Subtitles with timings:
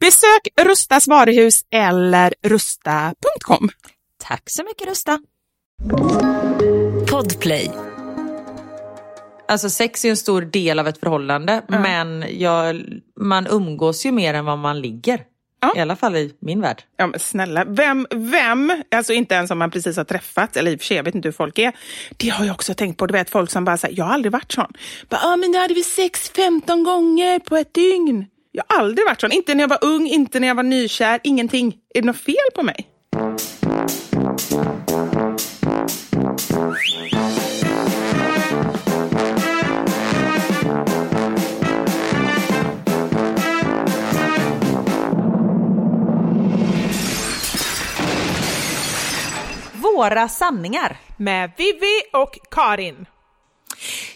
[0.00, 3.68] Besök Rustas varuhus eller rusta.com.
[4.18, 5.18] Tack så mycket Rusta.
[7.10, 7.70] Podplay.
[9.48, 12.82] Alltså sex är ju en stor del av ett förhållande, men jag,
[13.20, 15.24] man umgås ju mer än vad man ligger.
[15.60, 15.72] Ja.
[15.76, 16.82] I alla fall i min värld.
[16.96, 20.76] Ja, men snälla, vem, vem, alltså inte ens om man precis har träffat, eller i
[20.76, 21.72] och för sig, jag vet inte hur folk är.
[22.16, 24.32] Det har jag också tänkt på, du vet folk som bara säger, jag har aldrig
[24.32, 24.72] varit sån.
[25.08, 28.26] Bara, ah, men då hade vi sex 15 gånger på ett dygn.
[28.52, 31.20] Jag har aldrig varit sån, inte när jag var ung, inte när jag var nykär,
[31.22, 31.76] ingenting.
[31.94, 32.86] Är det något fel på mig?
[49.72, 50.96] Våra sanningar.
[51.16, 53.06] Med Vivi och Karin.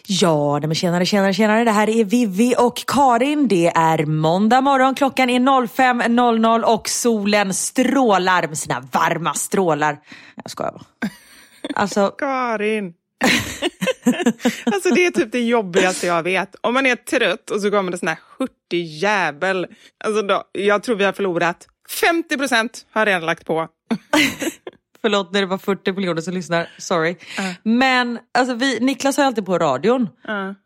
[0.06, 1.64] Ja, men tjenare, tjenare, tjenare.
[1.64, 3.48] Det här är Vivi och Karin.
[3.48, 9.98] Det är måndag morgon, klockan är 05.00 och solen strålar med sina varma strålar.
[10.42, 11.10] Jag skojar bara.
[11.74, 12.94] Alltså, Karin.
[14.64, 16.54] alltså det är typ det jobbigaste jag vet.
[16.60, 19.66] Om man är trött och så kommer det sån här hurtig jävel.
[20.04, 21.66] Alltså då, jag tror vi har förlorat
[22.00, 23.68] 50 procent har jag redan lagt på.
[25.04, 27.16] förlåt när det var 40 miljoner som lyssnar, sorry.
[27.62, 30.08] Men alltså vi, Niklas har alltid på radion.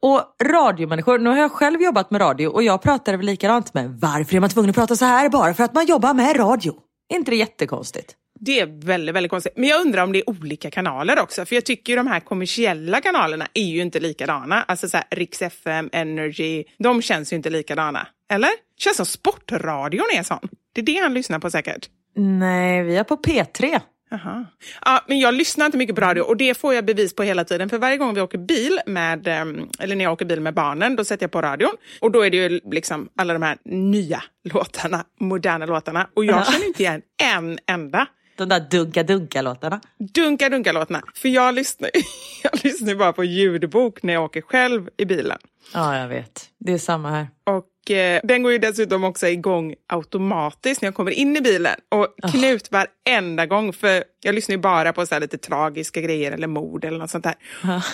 [0.03, 3.91] Och radiomänniskor, nu har jag själv jobbat med radio och jag pratade väl likadant med
[3.91, 6.75] varför är man tvungen att prata så här bara för att man jobbar med radio?
[7.09, 8.15] Är inte det jättekonstigt?
[8.41, 9.53] Det är väldigt, väldigt konstigt.
[9.57, 11.47] Men jag undrar om det är olika kanaler också.
[11.47, 14.63] För jag tycker ju de här kommersiella kanalerna är ju inte likadana.
[14.63, 18.07] Alltså så här, Rix FM, Energy, de känns ju inte likadana.
[18.31, 18.51] Eller?
[18.77, 20.49] Känns som Sportradion är sån.
[20.75, 21.89] Det är det han lyssnar på säkert.
[22.17, 23.81] Nej, vi är på P3.
[24.11, 24.47] Jaha.
[24.85, 27.45] Ja, men jag lyssnar inte mycket på radio och det får jag bevis på hela
[27.45, 27.69] tiden.
[27.69, 30.97] För varje gång vi åker bil med, ehm, eller när jag åker bil med barnen,
[30.97, 31.71] då sätter jag på radion.
[32.01, 36.09] Och då är det ju liksom alla de här nya låtarna, moderna låtarna.
[36.15, 38.07] Och jag känner inte igen en enda.
[38.37, 39.81] De där dunka-dunka-låtarna.
[40.15, 41.03] Dunka dunka låtarna.
[41.15, 41.91] För jag lyssnar,
[42.43, 45.39] jag lyssnar bara på ljudbok när jag åker själv i bilen.
[45.75, 46.45] Ja, jag vet.
[46.59, 47.29] Det är samma här.
[47.47, 51.77] Och eh, den går ju dessutom också igång automatiskt när jag kommer in i bilen.
[51.89, 56.33] Och Knut varenda gång, för jag lyssnar ju bara på så här lite tragiska grejer
[56.33, 57.35] eller mord eller något sånt där.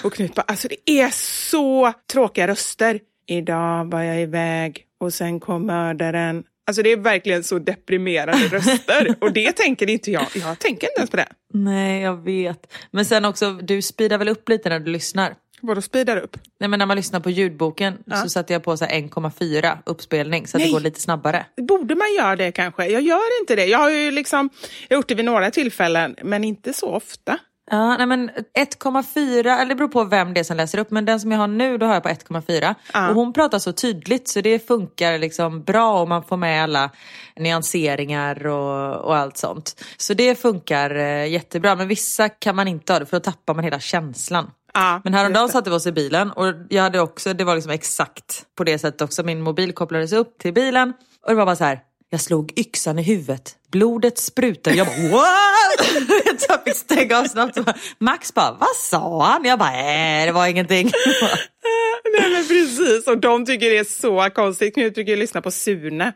[0.05, 1.11] Och Knut bara, alltså det är
[1.49, 3.01] så tråkiga röster.
[3.27, 6.45] Idag var jag iväg och sen kom mördaren.
[6.67, 9.15] Alltså det är verkligen så deprimerande röster.
[9.21, 10.27] Och det tänker inte jag.
[10.35, 11.29] Jag tänker inte ens på det.
[11.53, 12.73] Nej, jag vet.
[12.91, 15.35] Men sen också, du speedar väl upp lite när du lyssnar?
[15.67, 16.37] Vadå speedar upp?
[16.61, 20.47] Nej, men när man lyssnar på ljudboken så sätter jag på så här 1,4 uppspelning
[20.47, 20.69] så att Nej.
[20.69, 21.47] det går lite snabbare.
[21.57, 22.87] Borde man göra det kanske?
[22.87, 23.67] Jag gör inte det.
[23.67, 24.51] Jag har ju liksom
[24.89, 27.39] jag har gjort det vid några tillfällen, men inte så ofta.
[27.71, 31.05] Ja, nej men 1,4, eller det beror på vem det är som läser upp, men
[31.05, 32.75] den som jag har nu då har jag på 1,4.
[32.93, 33.09] Ja.
[33.09, 36.91] Och hon pratar så tydligt så det funkar liksom bra och man får med alla
[37.37, 39.85] nyanseringar och, och allt sånt.
[39.97, 43.55] Så det funkar eh, jättebra, men vissa kan man inte ha det för då tappar
[43.55, 44.51] man hela känslan.
[44.75, 47.73] Ja, Men häromdagen satte vi oss i bilen och jag hade också, det var liksom
[47.73, 49.23] exakt på det sättet också.
[49.23, 51.81] Min mobil kopplades upp till bilen och det var bara så här.
[52.11, 53.57] Jag slog yxan i huvudet.
[53.73, 54.77] Blodet sprutade.
[54.77, 56.49] Jag bara what?
[56.49, 57.59] Jag fick stänga av snabbt.
[57.99, 59.45] Max bara, vad sa han?
[59.45, 60.91] Jag bara, äh, det var ingenting.
[62.19, 64.75] Nej men precis, och de tycker det är så konstigt.
[64.75, 66.13] Knut brukar ju lyssna på Sune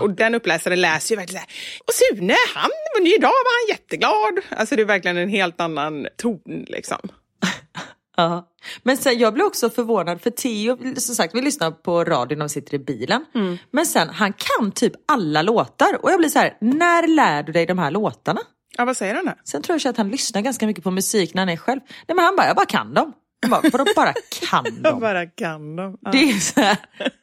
[0.00, 1.56] och den uppläsaren läser ju verkligen så här.
[1.86, 2.70] Och Sune, han,
[3.06, 4.58] idag var han jätteglad.
[4.60, 6.98] Alltså det är verkligen en helt annan ton liksom.
[8.16, 8.48] Ja.
[8.82, 12.44] Men sen, jag blev också förvånad för Theo, som sagt vi lyssnar på radion när
[12.44, 13.24] vi sitter i bilen.
[13.70, 17.52] Men sen han kan typ alla låtar och jag blir så här, när lär du
[17.52, 18.40] dig de här låtarna?
[18.78, 19.32] Ja, vad säger han då?
[19.44, 21.80] Sen tror jag att han lyssnar ganska mycket på musik när han är själv.
[22.08, 23.12] Nej men han bara, jag bara kan dem.
[23.40, 25.00] Jag bara, vadå bara kan Jag dem?
[25.00, 25.98] bara kan dem.
[26.00, 26.10] Ja.
[26.10, 26.76] Det är så här,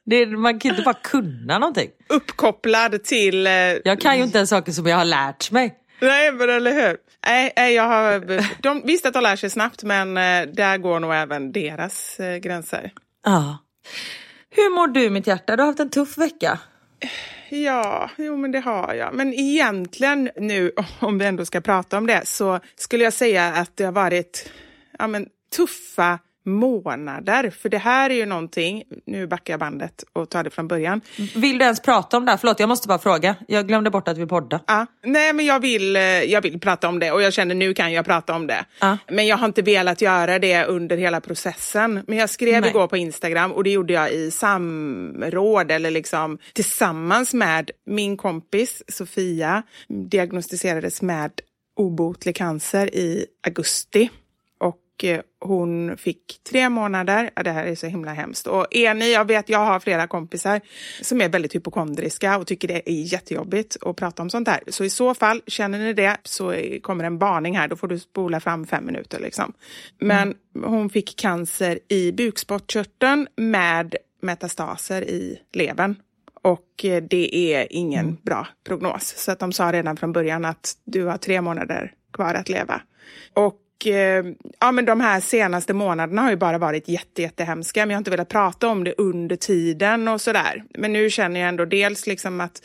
[0.05, 1.89] det är, man kan inte bara kunna någonting.
[2.09, 3.47] Uppkopplad till...
[3.47, 3.51] Eh,
[3.83, 5.73] Jag kan ju inte ens saker som jag har lärt mig.
[5.99, 6.97] Nej, men eller hur?
[7.25, 8.19] Nej, nej, jag har,
[8.61, 12.37] de, visst att de lär sig snabbt, men eh, där går nog även deras eh,
[12.37, 12.91] gränser.
[13.25, 13.57] Ja.
[14.49, 15.55] Hur mår du mitt hjärta?
[15.55, 16.59] Du har haft en tuff vecka.
[17.49, 19.13] Ja, jo men det har jag.
[19.13, 23.77] Men egentligen nu, om vi ändå ska prata om det, så skulle jag säga att
[23.77, 24.51] det har varit
[24.99, 27.49] ja, men, tuffa månader.
[27.49, 31.01] För det här är ju någonting, nu backar jag bandet och tar det från början.
[31.35, 32.37] Vill du ens prata om det här?
[32.37, 33.35] Förlåt, jag måste bara fråga.
[33.47, 34.63] Jag glömde bort att vi poddade.
[34.67, 37.73] Ja, nej men jag vill, eh, jag vill prata om det och jag känner nu
[37.73, 38.65] kan jag prata om det.
[38.79, 38.97] Ja.
[39.07, 42.03] Men jag har inte velat göra det under hela processen.
[42.07, 42.69] Men jag skrev Nej.
[42.69, 48.83] igår på Instagram och det gjorde jag i samråd eller liksom tillsammans med min kompis
[48.87, 49.63] Sofia.
[49.87, 51.31] Diagnostiserades med
[51.75, 54.09] obotlig cancer i augusti.
[54.93, 57.29] Och eh, hon fick tre månader.
[57.43, 58.47] Det här är så himla hemskt.
[58.47, 60.61] Och är ni, jag vet, jag har flera kompisar
[61.01, 64.63] som är väldigt hypokondriska och tycker det är jättejobbigt att prata om sånt här.
[64.67, 67.67] Så i så fall, känner ni det så kommer en varning här.
[67.67, 69.53] Då får du spola fram fem minuter liksom.
[69.99, 70.33] Men
[70.63, 75.95] hon fick cancer i bukspottkörteln med metastaser i levern.
[76.41, 79.13] Och eh, det är ingen bra prognos.
[79.17, 82.81] Så att de sa redan från början att du har tre månader kvar att leva.
[83.33, 83.59] Och
[84.59, 87.81] ja, men de här senaste månaderna har ju bara varit jätte, jättehemska.
[87.81, 90.63] Men jag har inte velat prata om det under tiden och sådär.
[90.77, 92.61] Men nu känner jag ändå dels liksom att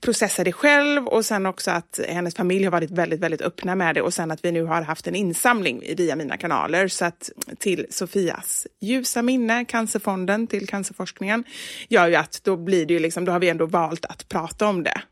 [0.00, 3.94] processa det själv och sen också att hennes familj har varit väldigt, väldigt öppna med
[3.94, 7.30] det och sen att vi nu har haft en insamling via mina kanaler så att
[7.58, 11.44] till Sofias ljusa minne, Cancerfonden till cancerforskningen,
[11.88, 14.66] gör ju att då blir det ju liksom, då har vi ändå valt att prata
[14.66, 15.02] om det.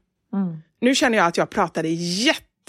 [0.81, 1.88] Nu känner jag att jag pratade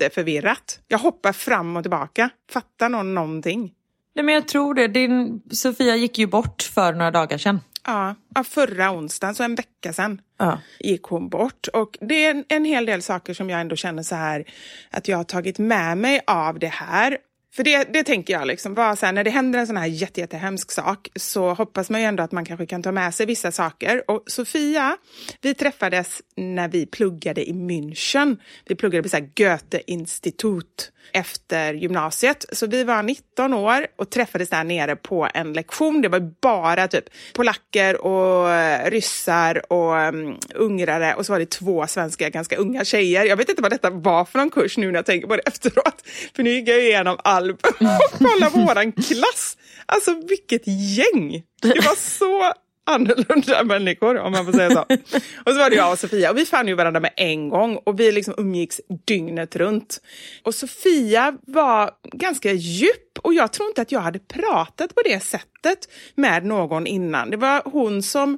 [0.02, 0.80] jätteförvirrat.
[0.88, 2.30] Jag hoppar fram och tillbaka.
[2.52, 3.74] Fattar någon någonting?
[4.16, 4.88] Nej men jag tror det.
[4.88, 7.60] Din Sofia gick ju bort för några dagar sedan.
[7.86, 10.60] Ja, förra onsdagen, så en vecka sedan, Ja.
[10.80, 11.68] gick hon bort.
[11.74, 14.46] Och det är en, en hel del saker som jag ändå känner så här
[14.92, 17.18] att jag har tagit med mig av det här.
[17.54, 19.88] För det, det tänker jag, liksom, bara så här, när det händer en sån här
[19.88, 23.26] jätte, jättehemsk sak så hoppas man ju ändå att man kanske kan ta med sig
[23.26, 24.12] vissa saker.
[24.12, 24.98] Och Sofia,
[25.42, 28.38] vi träffades när vi pluggade i München.
[28.66, 32.46] Vi pluggade på så här Goethe-institut efter gymnasiet.
[32.52, 36.02] Så vi var 19 år och träffades där nere på en lektion.
[36.02, 41.50] Det var bara typ polacker och eh, ryssar och um, ungrare och så var det
[41.50, 43.26] två svenska ganska unga tjejer.
[43.26, 45.42] Jag vet inte vad detta var för någon kurs nu när jag tänker på det
[45.46, 46.08] efteråt.
[46.36, 49.58] För nu gick jag igenom album och kollade på våran klass.
[49.86, 51.44] Alltså vilket gäng!
[51.62, 52.54] Det var så
[52.92, 54.80] annorlunda människor om man får säga så.
[55.46, 57.76] Och så var det jag och Sofia och vi fann ju varandra med en gång
[57.76, 60.02] och vi liksom umgicks dygnet runt.
[60.44, 65.24] Och Sofia var ganska djup och jag tror inte att jag hade pratat på det
[65.24, 67.30] sättet med någon innan.
[67.30, 68.38] Det var hon som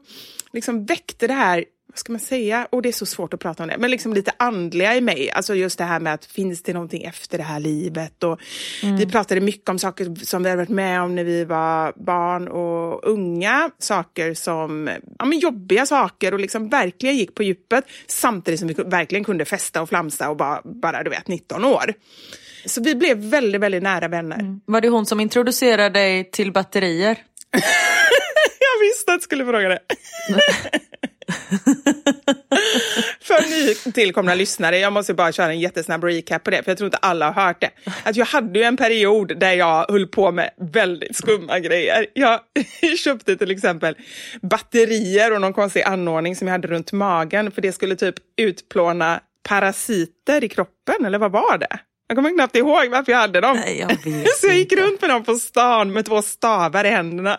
[0.54, 2.68] liksom väckte det här vad ska man säga?
[2.70, 3.78] Och det är så svårt att prata om det.
[3.78, 5.32] Men liksom lite andliga i mig.
[5.32, 8.24] Alltså just det här med att finns det någonting efter det här livet?
[8.24, 8.40] Och
[8.82, 12.48] Vi pratade mycket om saker som vi hade varit med om när vi var barn
[12.48, 13.70] och unga.
[13.80, 17.86] Saker som, ja men jobbiga saker och liksom verkligen gick på djupet.
[18.08, 21.94] Samtidigt som vi verkligen kunde festa och flamsa och bara, bara du vet, 19 år.
[22.66, 24.60] Så vi blev väldigt, väldigt nära vänner.
[24.66, 27.18] Var det hon som introducerade dig till batterier?
[28.84, 29.80] Visste att du skulle fråga det.
[33.22, 36.88] För nytillkomna lyssnare, jag måste bara köra en jättesnabb recap på det, för jag tror
[36.88, 37.70] inte alla har hört det.
[38.04, 42.06] Att jag hade ju en period där jag höll på med väldigt skumma grejer.
[42.14, 42.40] Jag
[43.04, 43.96] köpte till exempel
[44.42, 49.20] batterier och någon konstig anordning som jag hade runt magen, för det skulle typ utplåna
[49.50, 51.80] parasiter i kroppen, eller vad var det?
[52.08, 53.58] Jag kommer knappt ihåg varför jag hade dem.
[53.58, 53.92] Nej, jag
[54.42, 54.84] så jag gick inte.
[54.84, 57.38] runt med dem på stan med två stavar i händerna.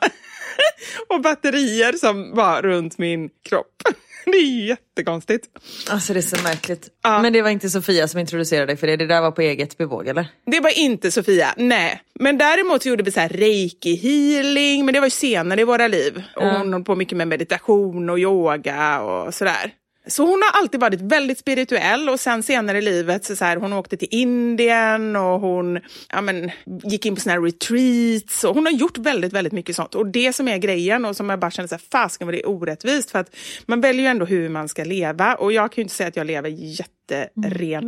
[1.08, 3.82] och batterier som var runt min kropp.
[4.26, 5.46] Det är ju jättekonstigt.
[5.90, 6.88] Alltså det är så märkligt.
[7.02, 7.22] Ja.
[7.22, 8.96] Men det var inte Sofia som introducerade dig för det?
[8.96, 10.26] Det där var på eget bevåg eller?
[10.46, 12.00] Det var inte Sofia, nej.
[12.20, 15.64] Men däremot så gjorde vi så här reiki healing, men det var ju senare i
[15.64, 16.22] våra liv.
[16.36, 19.72] Och hon höll på mycket med meditation och yoga och sådär.
[20.06, 23.56] Så hon har alltid varit väldigt spirituell och sen senare i livet så, så här,
[23.56, 26.50] hon åkte till Indien och hon ja, men,
[26.84, 29.94] gick in på såna här retreats och hon har gjort väldigt, väldigt mycket sånt.
[29.94, 32.40] Och det som är grejen och som jag bara känner så här, fasken vad det
[32.40, 35.76] är orättvist för att man väljer ju ändå hur man ska leva och jag kan
[35.76, 36.93] ju inte säga att jag lever jätte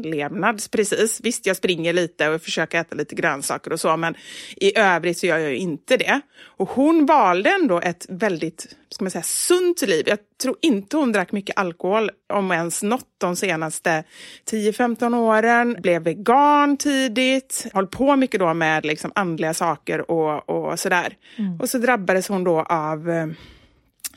[0.05, 1.21] levnad precis.
[1.23, 4.15] Visst, jag springer lite och försöker äta lite grönsaker och så, men
[4.57, 6.21] i övrigt så gör jag ju inte det.
[6.43, 10.05] Och hon valde ändå ett väldigt, ska man säga, sunt liv.
[10.09, 14.05] Jag tror inte hon drack mycket alkohol, om ens något, de senaste
[14.51, 15.77] 10-15 åren.
[15.83, 21.17] Blev vegan tidigt, höll på mycket då med liksom andliga saker och, och sådär.
[21.61, 23.27] Och så drabbades hon då av eh,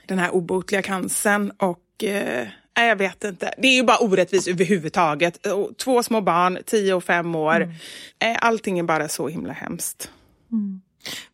[0.06, 2.48] den här obotliga cancern och eh,
[2.78, 3.54] nej, jag vet inte.
[3.58, 5.48] Det är ju bara orättvist överhuvudtaget.
[5.84, 7.62] Två små barn, 10 och 5 år.
[8.20, 10.12] Eh, Allting är bara så himla hemskt.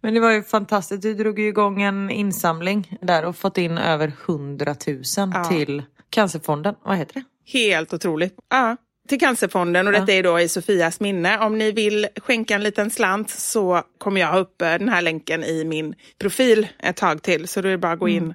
[0.02, 1.02] Men det var ju fantastiskt.
[1.02, 5.04] Du drog ju igång en insamling där och fått in över 100 000
[5.50, 6.76] till Cancerfonden.
[6.86, 7.24] Vad heter det?
[7.60, 8.36] Helt otroligt.
[8.50, 8.78] Ja.
[9.10, 11.40] Till Cancerfonden och detta är då i Sofias minne.
[11.40, 15.02] Om ni vill skänka en liten slant så kommer jag ha upp eh, den här
[15.02, 17.48] länken i min profil ett tag till.
[17.48, 18.34] Så då är det bara att gå in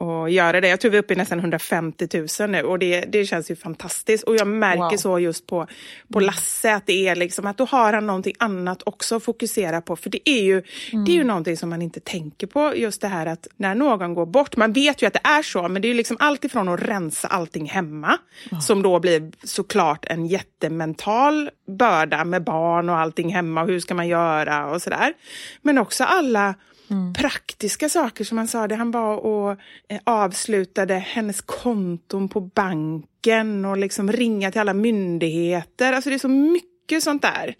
[0.00, 0.68] och göra det.
[0.68, 2.08] Jag tror vi är uppe i nästan 150
[2.40, 4.24] 000 nu och det, det känns ju fantastiskt.
[4.24, 4.96] Och jag märker Wow.
[4.96, 5.66] så just på,
[6.12, 9.80] på Lasse att det är liksom att då har han någonting annat också att fokusera
[9.80, 9.96] på.
[9.96, 10.62] För det är ju,
[11.06, 12.72] det är ju någonting som man inte tänker på.
[12.76, 15.68] Just det här att när någon går bort, man vet ju att det är så,
[15.68, 18.18] men det är ju liksom allt ifrån att rensa allting hemma,
[18.62, 23.94] som då blir såklart en jättemental börda med barn och allting hemma och hur ska
[23.94, 25.12] man göra och sådär.
[25.62, 26.54] Men också alla
[26.90, 27.14] Mm.
[27.14, 28.68] praktiska saker som han sa.
[28.68, 29.50] Det han var och
[29.88, 35.92] eh, avslutade hennes konton på banken och liksom ringa till alla myndigheter.
[35.92, 37.54] Alltså det är så mycket sånt där.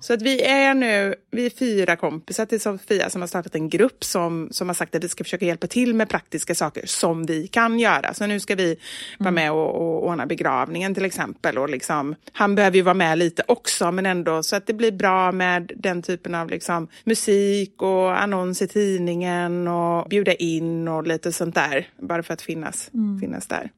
[0.00, 3.68] Så att vi är nu, vi är fyra kompisar till Sofia som har startat en
[3.68, 7.26] grupp som, som har sagt att vi ska försöka hjälpa till med praktiska saker som
[7.26, 8.14] vi kan göra.
[8.14, 8.76] Så nu ska vi
[9.18, 11.58] vara med och, och ordna begravningen till exempel.
[11.58, 14.92] Och liksom, han behöver ju vara med lite också men ändå så att det blir
[14.92, 21.06] bra med den typen av liksom, musik och annons i tidningen och bjuda in och
[21.06, 21.88] lite sånt där.
[22.00, 23.70] Bara för att finnas, finnas där.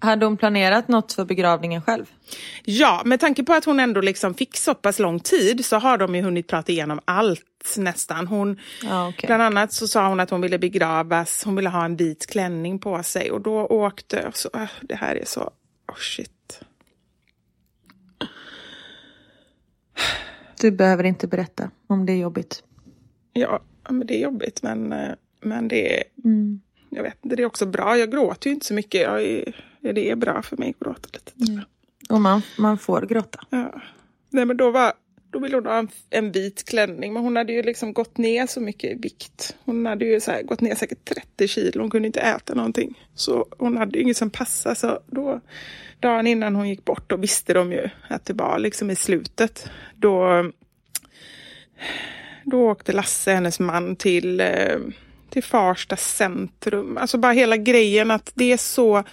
[0.00, 2.06] Hade hon planerat något för begravningen själv?
[2.64, 5.98] Ja, med tanke på att hon ändå liksom fick så pass lång tid så har
[5.98, 8.26] de ju hunnit prata igenom allt nästan.
[8.26, 9.26] Hon, Ja, okej.
[9.26, 12.78] Bland annat så sa hon att hon ville begravas, hon ville ha en vit klänning
[12.78, 16.60] på sig och då åkte, och så, äh, det här är så, oh shit.
[20.60, 22.62] Du behöver inte berätta om det är jobbigt.
[23.32, 26.02] Ja, men det är jobbigt men, eh, men det är,
[26.90, 27.98] jag vet inte, det är också bra.
[27.98, 29.00] Jag gråter ju inte så mycket.
[29.00, 31.32] Jag är, ja, det är bra för mig att gråta lite.
[31.36, 31.64] jag.
[32.16, 33.40] Och man, man får gråta.
[33.50, 33.80] Ja.
[34.30, 34.92] Nej, men då, var,
[35.30, 38.46] då ville hon ha en, en vit klänning, men hon hade ju liksom gått ner
[38.46, 39.56] så mycket i vikt.
[39.64, 42.98] Hon hade ju här, gått ner säkert 30 kilo, hon kunde inte äta någonting.
[43.14, 44.74] Så hon hade ju inget som passade.
[44.74, 45.40] Så då,
[46.00, 49.70] dagen innan hon gick bort, då visste de ju att det var liksom i slutet.
[49.96, 50.44] Då,
[52.44, 54.78] då åkte Lasse, hennes man, till, eh,
[55.30, 56.98] till Farsta centrum.
[56.98, 59.04] Alltså bara hela grejen att det är så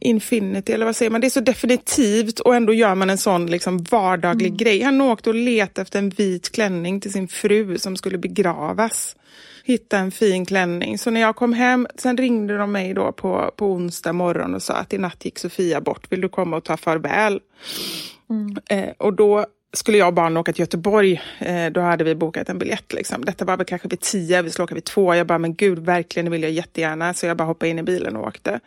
[0.00, 1.20] infinity, eller vad säger man?
[1.20, 4.82] Det är så definitivt och ändå gör man en sån liksom vardaglig grej.
[4.82, 9.16] Han åkte och letade efter en vit klänning till sin fru som skulle begravas.
[9.64, 10.98] Hitta en fin klänning.
[10.98, 14.62] Så när jag kom hem, sen ringde de mig då på, på onsdag morgon och
[14.62, 17.40] sa att i natt gick Sofia bort, vill du komma och ta farväl?
[18.68, 21.22] Eh, och då skulle jag och barnen åka till Göteborg.
[21.38, 22.92] Eh, då hade vi bokat en biljett.
[22.92, 23.24] Liksom.
[23.24, 25.14] Detta var väl kanske vid tio, vi skulle åka vid två.
[25.14, 27.14] Jag bara, men gud, verkligen, det vill jag jättegärna.
[27.14, 28.60] Så jag bara hoppade in i bilen och åkte.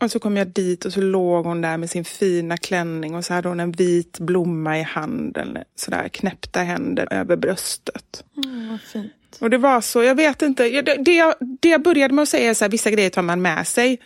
[0.00, 3.24] Och så kom jag dit och så låg hon där med sin fina klänning och
[3.24, 5.58] så hade hon en vit blomma i handen.
[5.74, 8.24] Sådär knäppta händer över bröstet.
[8.44, 9.12] Mm, vad fint.
[9.38, 12.28] Och det var så, jag vet inte, det, det, jag, det jag började med att
[12.28, 14.00] säga är så här, vissa grejer tar man med sig.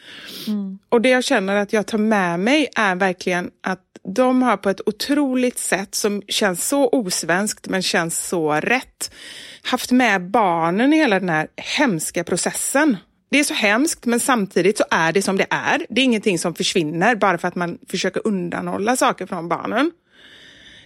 [0.88, 3.80] Och det jag känner att jag tar med mig är verkligen att
[4.14, 9.14] de har på ett otroligt sätt som känns så osvenskt men känns så rätt
[9.62, 12.96] haft med barnen i hela den här hemska processen.
[13.30, 15.86] Det är så hemskt men samtidigt så är det som det är.
[15.88, 19.90] Det är ingenting som försvinner bara för att man försöker undanhålla saker från barnen.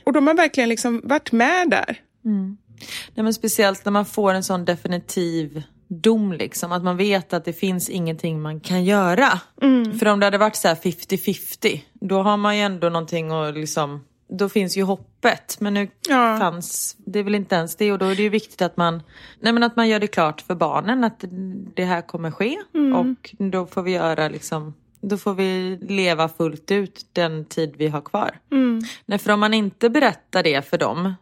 [0.05, 2.01] Och de har verkligen liksom varit med där.
[3.15, 6.73] Nej, men speciellt när man får en sån definitiv dom liksom.
[6.73, 9.41] Att man vet att det finns ingenting man kan göra.
[9.99, 13.55] För om det hade varit så här 50-50 då har man ju ändå någonting att
[13.55, 15.57] liksom då finns ju hoppet.
[15.61, 16.39] Men nu Ja.
[16.41, 19.03] fanns det väl inte ens det och då är det ju viktigt att man,
[19.41, 21.25] nej men att man gör det klart för barnen att
[21.75, 22.57] det här kommer ske
[22.95, 27.89] och då får vi göra liksom då får vi leva fullt ut den tid vi
[27.89, 28.39] har kvar.
[29.07, 31.15] Nej, för om man inte berättar det för dem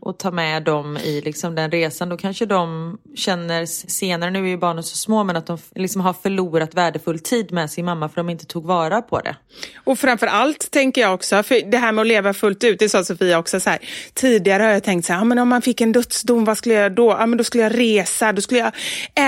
[0.00, 4.48] och tar med dem i liksom den resan då kanske de känner senare, nu är
[4.48, 8.08] ju barnen så små, men att de liksom har förlorat värdefull tid med sin mamma
[8.08, 9.36] för de inte tog vara på det.
[9.84, 12.88] Och framför allt tänker jag också, för det här med att leva fullt ut, det
[12.88, 13.78] sa Sofia också så här,
[14.14, 16.74] tidigare har jag tänkt så här, ja, men om man fick en dödsdom, vad skulle
[16.74, 17.10] jag göra då?
[17.10, 18.72] Ja, men då skulle jag resa, då skulle jag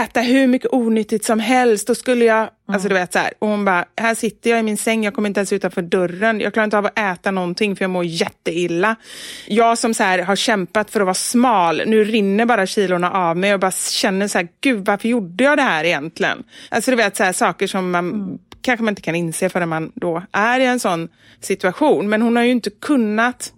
[0.02, 3.48] äta hur mycket onyttigt som helst, då skulle jag, alltså du vet så här, och
[3.48, 6.52] hon bara, här sitter jag i min säng, jag kommer inte ens utanför dörren, jag
[6.52, 8.96] klarar inte av att äta någonting för jag mår jätteilla.
[9.46, 13.36] Jag som så här har kämpat för att vara smal, nu rinner bara kilorna av
[13.36, 16.44] mig och bara känner så här, gud varför gjorde jag det här egentligen?
[16.68, 19.92] Alltså du vet så här, saker som man kanske man inte kan inse förrän man
[19.94, 21.08] då är i en sån
[21.40, 22.08] situation.
[22.08, 23.52] Men hon har ju inte kunnat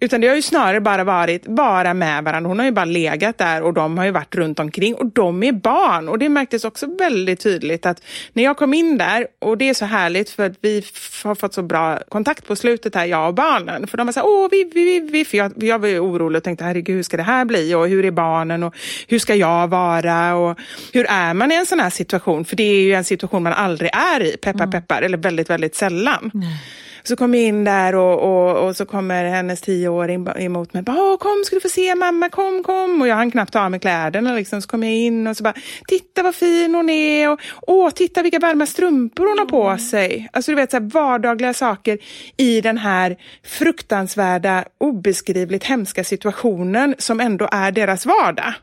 [0.00, 2.48] utan det har ju snarare bara varit bara med varandra.
[2.48, 5.42] Hon har ju bara legat där och de har ju varit runt omkring och de
[5.42, 6.08] är barn.
[6.08, 9.74] Och det märktes också väldigt tydligt att när jag kom in där, och det är
[9.74, 10.84] så härligt för att vi
[11.24, 13.86] har fått så bra kontakt på slutet här, jag och barnen.
[13.86, 15.24] För de var så här, åh, vi, vi, vi.
[15.24, 17.74] För jag, jag var ju orolig och tänkte, herregud, hur ska det här bli?
[17.74, 18.62] Och hur är barnen?
[18.62, 18.74] Och
[19.08, 20.34] hur ska jag vara?
[20.34, 20.58] Och
[20.92, 22.44] hur är man i en sån här situation?
[22.44, 25.74] För det är ju en situation man aldrig är i, peppar peppar, eller väldigt, väldigt
[25.74, 26.30] sällan.
[27.02, 30.82] Så kom jag in där och, och, och så kommer hennes tioåring emot mig.
[30.82, 33.02] Bara, kom ska du få se mamma, kom, kom.
[33.02, 34.34] Och jag hann knappt ta av mig kläderna.
[34.34, 34.62] Liksom.
[34.62, 35.54] Så kom jag in och så bara,
[35.88, 37.30] titta vad fin hon är.
[37.30, 40.28] Och, Åh, titta vilka varma strumpor hon har på sig.
[40.32, 41.98] Alltså du vet, så här, vardagliga saker
[42.36, 48.54] i den här fruktansvärda, obeskrivligt hemska situationen som ändå är deras vardag.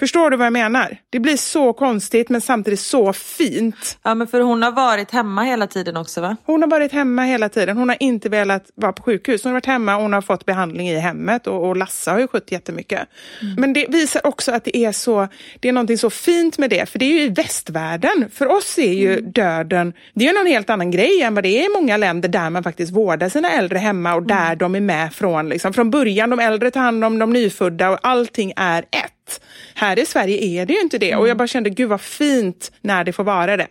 [0.00, 0.96] Förstår du vad jag menar?
[1.10, 3.98] Det blir så konstigt men samtidigt så fint.
[4.02, 6.36] Ja men för hon har varit hemma hela tiden också va?
[6.44, 7.76] Hon har varit hemma hela tiden.
[7.76, 9.44] Hon har inte velat vara på sjukhus.
[9.44, 12.18] Hon har varit hemma och hon har fått behandling i hemmet och, och Lasse har
[12.18, 13.08] ju skött jättemycket.
[13.56, 15.28] Men det visar också att det är så,
[15.60, 16.88] det är någonting så fint med det.
[16.88, 18.30] För det är ju i västvärlden.
[18.32, 21.48] För oss är ju döden, det är ju någon helt annan grej än vad det
[21.48, 24.80] är i många länder där man faktiskt vårdar sina äldre hemma och där de är
[24.80, 26.30] med från, liksom, från början.
[26.30, 29.12] De äldre tar hand om de nyfödda och allting är ett.
[29.74, 31.16] Här i Sverige är det ju inte det.
[31.16, 33.68] Och jag bara kände, gud vad fint när det får vara det.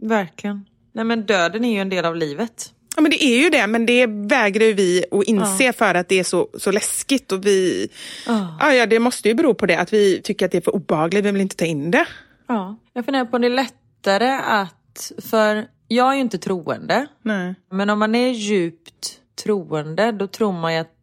[0.00, 0.64] Verkligen.
[0.92, 2.72] Nej men döden är ju en del av livet.
[2.96, 6.18] Ja, men det är ju det, men det vägrar vi att inse för att det
[6.18, 7.32] är så, så läskigt.
[7.32, 7.88] Och vi,
[8.26, 10.74] ja, ja, det måste ju bero på det, att vi tycker att det är för
[10.74, 12.06] obehagligt, vi vill inte ta in det.
[12.48, 12.76] Ja.
[12.92, 17.06] Jag funderar på om det är lättare att, för jag är ju inte troende.
[17.22, 17.54] Nej.
[17.70, 20.94] Men om man är djupt troende då tror man ju att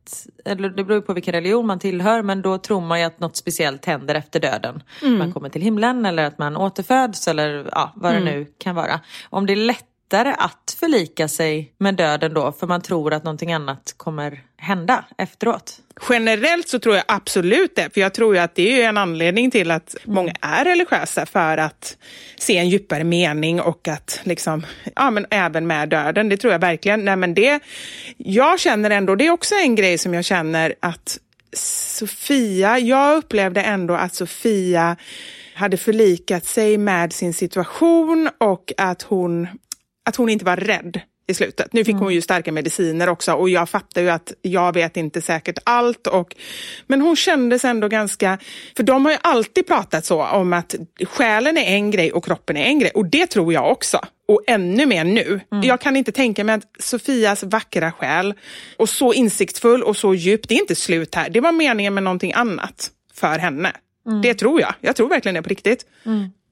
[0.45, 3.19] eller det beror ju på vilken religion man tillhör men då tror man ju att
[3.19, 4.83] något speciellt händer efter döden.
[5.17, 8.99] Man kommer till himlen eller att man återföds eller ja, vad det nu kan vara.
[9.29, 9.55] Om det är
[10.07, 15.05] lättare att förlika sig med döden då för man tror att någonting annat kommer hända
[15.17, 15.79] efteråt.
[16.09, 19.51] Generellt så tror jag absolut det, för jag tror ju att det är en anledning
[19.51, 21.97] till att många är religiösa för att
[22.37, 24.65] se en djupare mening och att liksom,
[24.95, 27.05] ja men även med döden, det tror jag verkligen.
[27.05, 27.59] Nej men det,
[28.17, 31.19] jag känner ändå, det är också en grej som jag känner att
[31.53, 34.97] Sofia, jag upplevde ändå att Sofia
[35.57, 39.47] hade förlikat sig med sin situation och att hon,
[40.07, 41.73] att hon inte var rädd i slutet.
[41.73, 45.21] Nu fick hon ju starka mediciner också och jag fattar ju att jag vet inte
[45.21, 46.07] säkert allt.
[46.07, 46.35] Och,
[46.87, 48.37] men hon kändes ändå ganska,
[48.77, 52.57] för de har ju alltid pratat så om att själen är en grej och kroppen
[52.57, 53.99] är en grej och det tror jag också.
[54.27, 55.39] Och ännu mer nu.
[55.63, 58.33] Jag kan inte tänka mig att Sofias vackra själ
[58.77, 61.29] och så insiktsfull och så djup, det är inte slut här.
[61.29, 63.71] Det var meningen med någonting annat för henne.
[64.23, 64.73] Det tror jag.
[64.81, 65.85] Jag tror verkligen det på riktigt.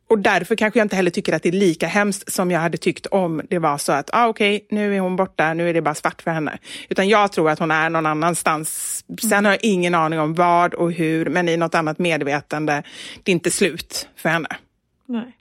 [0.08, 2.78] Och därför kanske jag inte heller tycker att det är lika hemskt som jag hade
[2.78, 5.74] tyckt om det var så att, ah, okej, okay, nu är hon borta, nu är
[5.74, 6.58] det bara svart för henne.
[6.90, 9.04] Utan jag tror att hon är någon annanstans.
[9.30, 12.84] Sen har jag ingen aning om vad och hur, men i något annat medvetande.
[13.24, 14.50] Det är inte slut för henne.
[15.06, 15.35] Nej.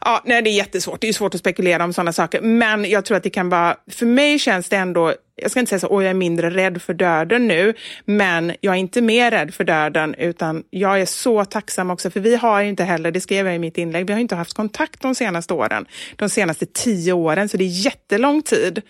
[0.00, 1.00] Ja, nej, det är jättesvårt.
[1.00, 2.40] Det är svårt att spekulera om sådana saker.
[2.40, 5.70] Men jag tror att det kan vara, för mig känns det ändå, jag ska inte
[5.70, 9.30] säga så, åh jag är mindre rädd för döden nu, men jag är inte mer
[9.30, 13.20] rädd för döden, utan jag är så tacksam också, för vi har inte heller, det
[13.20, 15.86] skrev jag i mitt inlägg, vi har inte haft kontakt de senaste åren,
[16.16, 18.82] de senaste tio åren, så det är jättelång tid.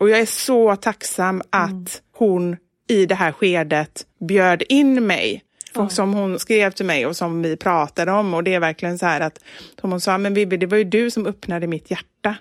[0.00, 2.56] Och jag är så tacksam att hon
[2.88, 5.42] i det här skedet bjöd in mig
[5.74, 5.88] Ja.
[5.88, 8.34] som hon skrev till mig och som vi pratade om.
[8.34, 9.38] Och det är verkligen så här att,
[9.80, 12.36] som hon sa, men Vivi, det var ju du som öppnade mitt hjärta.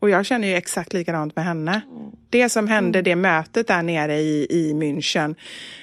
[0.00, 1.80] Och jag känner ju exakt likadant med henne.
[1.90, 2.10] Mm.
[2.30, 5.34] Det som hände, det mötet där nere i, i München,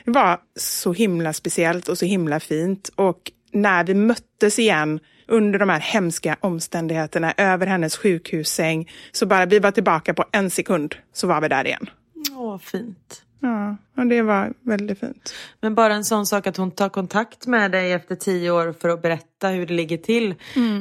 [0.06, 2.90] det var så himla speciellt och så himla fint.
[2.96, 8.92] Och när vi möttes igen under de här hemska omständigheterna över hennes sjukhussäng.
[9.12, 11.90] Så bara vi var tillbaka på en sekund så var vi där igen.
[12.36, 13.24] Åh, fint.
[13.41, 15.34] Ja, och det var väldigt fint.
[15.62, 18.89] Men bara en sån sak att hon tar kontakt med dig efter tio år för
[18.89, 20.36] att berätta hur det ligger till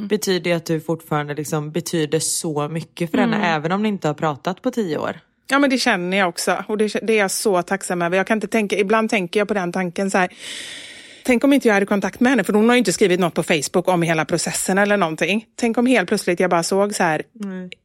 [0.09, 4.07] betyder ju att du fortfarande liksom betyder så mycket för henne även om ni inte
[4.07, 5.19] har pratat på tio år.
[5.49, 6.63] Ja, men det känner jag också.
[6.67, 8.17] Och det, det är jag så tacksam över.
[8.17, 10.29] Jag kan inte tänka, ibland tänker jag på den tanken så här.
[11.31, 13.33] Tänk om inte jag hade kontakt med henne, för hon har ju inte skrivit något
[13.33, 15.45] på Facebook om hela processen eller någonting.
[15.55, 17.23] Tänk om helt plötsligt jag bara såg så här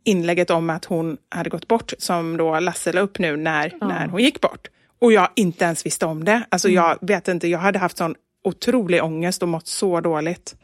[0.04, 4.06] inlägget om att hon hade gått bort, som då Lasse la upp nu när, när
[4.06, 4.68] hon gick bort.
[5.00, 6.46] Och jag inte ens visste om det.
[6.48, 10.56] Alltså jag vet inte, jag hade haft sån otrolig ångest och mått så dåligt.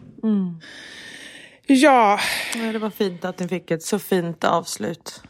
[1.66, 2.20] Ja,
[2.54, 5.22] Ja, det var fint att ni fick ett så fint avslut.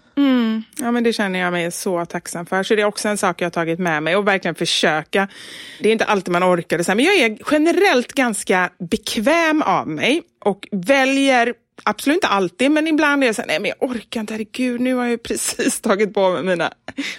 [0.78, 2.62] Ja, men det känner jag mig så tacksam för.
[2.62, 5.28] Så det är också en sak jag har tagit med mig och verkligen försöka.
[5.80, 9.62] Det är inte alltid man orkar det, så här, men jag är generellt ganska bekväm
[9.62, 13.72] av mig och väljer Absolut inte alltid, men ibland är jag så här, nej men
[13.78, 16.72] jag orkar inte, herregud, nu har jag precis tagit på mig mina,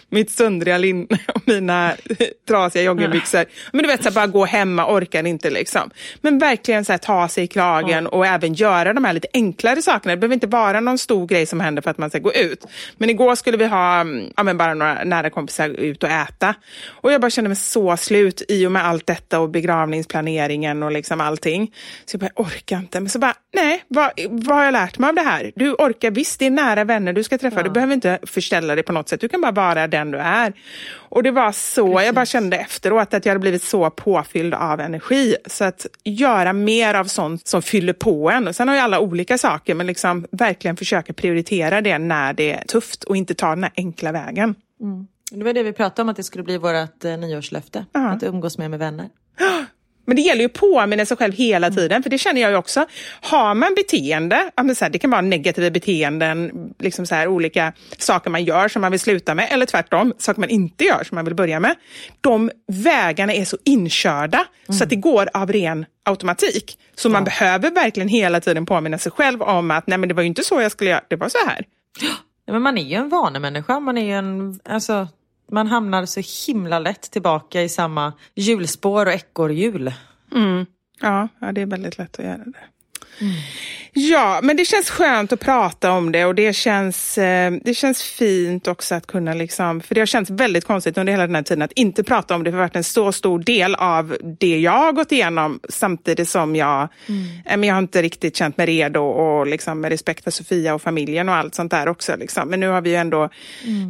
[0.09, 1.95] mitt söndriga linne och mina
[2.47, 3.45] trasiga joggingbyxor.
[3.71, 5.89] Men du vet, så här, bara gå hemma, orkar inte liksom.
[6.21, 9.81] Men verkligen så här, ta sig i kragen och även göra de här lite enklare
[9.81, 10.15] sakerna.
[10.15, 12.65] Det behöver inte vara någon stor grej som händer för att man ska gå ut.
[12.97, 16.55] Men igår skulle vi ha mm, ja, men bara några nära kompisar ut och äta.
[16.87, 20.91] Och jag bara kände mig så slut i och med allt detta och begravningsplaneringen och
[20.91, 21.73] liksom allting.
[22.05, 22.99] Så jag bara, jag orkar inte.
[22.99, 24.11] Men så bara, nej, vad,
[24.53, 25.51] vad har jag lärt mig av det här?
[25.55, 27.63] Du orkar visst, det är nära vänner du ska träffa.
[27.63, 29.21] Du behöver inte förställa dig på något sätt.
[29.21, 30.53] Du kan bara vara den du är.
[30.95, 34.79] Och det var så, jag bara kände efteråt att jag hade blivit så påfylld av
[34.79, 35.35] energi.
[35.45, 38.47] Så att göra mer av sånt som fyller på en.
[38.47, 42.53] Och sen har ju alla olika saker, men liksom verkligen försöka prioritera det när det
[42.53, 44.55] är tufft och inte ta den här enkla vägen.
[45.31, 47.85] Det var det vi pratade om att det skulle bli vårt eh, nyårslöfte.
[47.91, 49.09] Att umgås mer med vänner.
[50.05, 52.57] Men det gäller ju att påminna sig själv hela tiden, för det känner jag ju
[52.57, 52.85] också.
[53.21, 58.29] Har man beteende, så här, det kan vara negativa beteenden, liksom så här, olika saker
[58.29, 61.25] man gör som man vill sluta med, eller tvärtom, saker man inte gör som man
[61.25, 61.75] vill börja med.
[62.21, 66.77] De vägarna är så inkörda så att det går av ren automatik.
[66.95, 70.21] Så man behöver verkligen hela tiden påminna sig själv om att nej men det var
[70.21, 71.65] ju inte så jag skulle göra, det var så här.
[72.45, 73.79] Ja, men man är ju en vanemänniska.
[73.79, 75.07] Man, är ju en, alltså,
[75.53, 79.93] man hamnar så himla lätt tillbaka i samma hjulspår och ekorrhjul.
[80.31, 80.65] Mm.
[81.01, 82.72] Ja, ja, det är väldigt lätt att göra det.
[83.95, 88.03] Ja, men det känns skönt att prata om det och det känns, eh, det känns
[88.03, 91.43] fint också att kunna liksom, för det har känts väldigt konstigt under hela den här
[91.43, 94.17] tiden att inte prata om det för det har varit en så stor del av
[94.39, 96.81] det jag har gått igenom samtidigt som jag,
[97.45, 100.73] eh, men jag har inte riktigt känt mig redo och liksom med respekt för Sofia
[100.73, 102.15] och familjen och allt sånt där också.
[102.17, 102.49] Liksom.
[102.49, 103.29] Men nu har vi ju ändå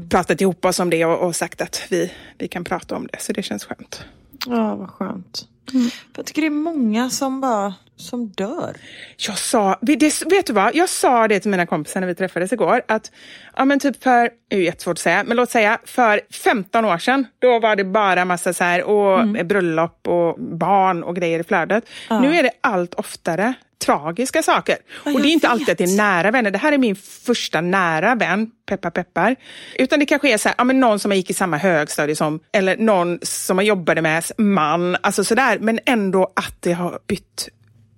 [0.09, 3.21] pratat ihop oss om det och, och sagt att vi, vi kan prata om det,
[3.21, 4.05] så det känns skönt.
[4.45, 5.47] Ja, vad skönt.
[5.71, 8.77] För jag tycker det är många som bara som dör.
[9.17, 10.75] Jag sa, det, vet du vad?
[10.75, 12.81] Jag sa det till mina kompisar när vi träffades igår.
[12.87, 13.11] Att,
[13.55, 16.85] ja men typ för, det är ju jättesvårt att säga, men låt säga för 15
[16.85, 17.27] år sedan.
[17.39, 21.83] Då var det bara massa så här, och bröllop och barn och grejer i flödet.
[22.09, 23.53] Nu är det allt oftare
[23.85, 24.77] tragiska saker.
[25.03, 25.97] och det är inte alltid att det är vet.
[25.97, 26.51] nära vänner.
[26.51, 29.35] Det här är min första nära vän, peppar peppar.
[29.75, 32.15] Utan det kanske är så här, ja, men någon som jag gick i samma högstadie
[32.15, 35.57] som, eller någon som jag jobbade med, man, alltså sådär.
[35.59, 37.49] Men ändå att det har bytt,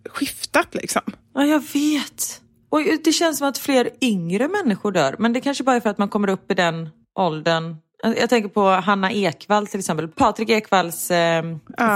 [0.10, 1.02] skiftat liksom.
[1.34, 2.42] Ja, jag vet.
[2.70, 5.16] Och det känns som att fler yngre människor dör.
[5.20, 6.90] Men det kanske bara är för att man kommer upp i den
[7.20, 7.76] åldern.
[8.04, 10.08] Jag tänker på Hanna Ekvall till exempel.
[10.08, 11.44] Patrik Ekvalls eh,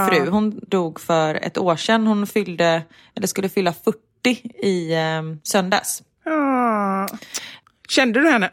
[0.08, 0.30] fru.
[0.30, 2.06] Hon dog för ett år sedan.
[2.06, 2.82] Hon fyllde,
[3.16, 3.98] eller skulle fylla 40
[4.66, 6.02] i eh, söndags.
[6.24, 7.08] Ah.
[7.88, 8.50] Kände du henne?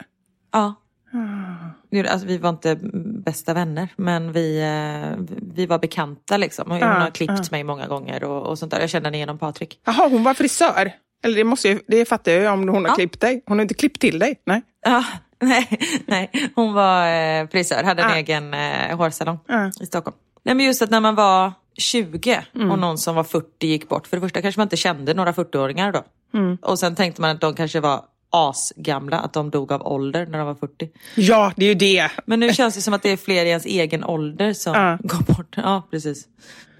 [0.52, 0.74] Ja.
[1.12, 1.77] Det-
[2.08, 2.78] Alltså, vi var inte
[3.24, 6.70] bästa vänner men vi, eh, vi var bekanta liksom.
[6.70, 7.44] Hon Ja, har klippt ja.
[7.50, 8.80] mig många gånger och, och sånt där.
[8.80, 9.80] Jag kände henne genom Patrik.
[9.84, 10.92] Jaha, hon var frisör.
[11.24, 12.94] Eller det, måste jag, det fattar jag ju om hon har Ja.
[12.94, 13.42] klippt dig.
[13.46, 14.40] Hon har inte klippt till dig.
[14.46, 14.62] Nej.
[14.86, 15.04] Ja,
[15.42, 15.68] nej,
[16.06, 18.14] nej, hon var eh, frisör, hade en Ah.
[18.16, 19.70] egen eh, hårsalong Ah.
[19.80, 20.16] i Stockholm.
[20.44, 22.70] Nej, men just att när man var 20 Mm.
[22.70, 24.06] och någon som var 40 gick bort.
[24.06, 26.02] För det första kanske man inte kände några 40-åringar då.
[26.38, 26.58] Mm.
[26.62, 30.38] Och sen tänkte man att de kanske var asgamla, att de dog av ålder när
[30.38, 30.90] de var 40.
[31.14, 32.10] Ja, det är ju det.
[32.26, 34.98] Men nu känns det som att det är fler i ens egen ålder som Ja.
[35.00, 35.54] går bort.
[35.56, 36.28] Ja, precis.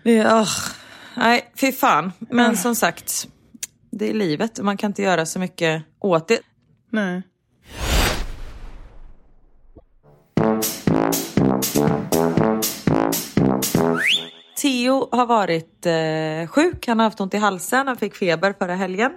[0.04, 0.48] Är- åh.
[1.16, 2.12] Nej, fy fan.
[2.18, 3.28] Men som sagt,
[3.90, 6.38] det är livet man kan inte göra så mycket åt det.
[6.90, 7.22] Nej.
[14.88, 18.74] Theo har varit eh, sjuk, han har haft ont i halsen, han fick feber förra
[18.74, 19.12] helgen.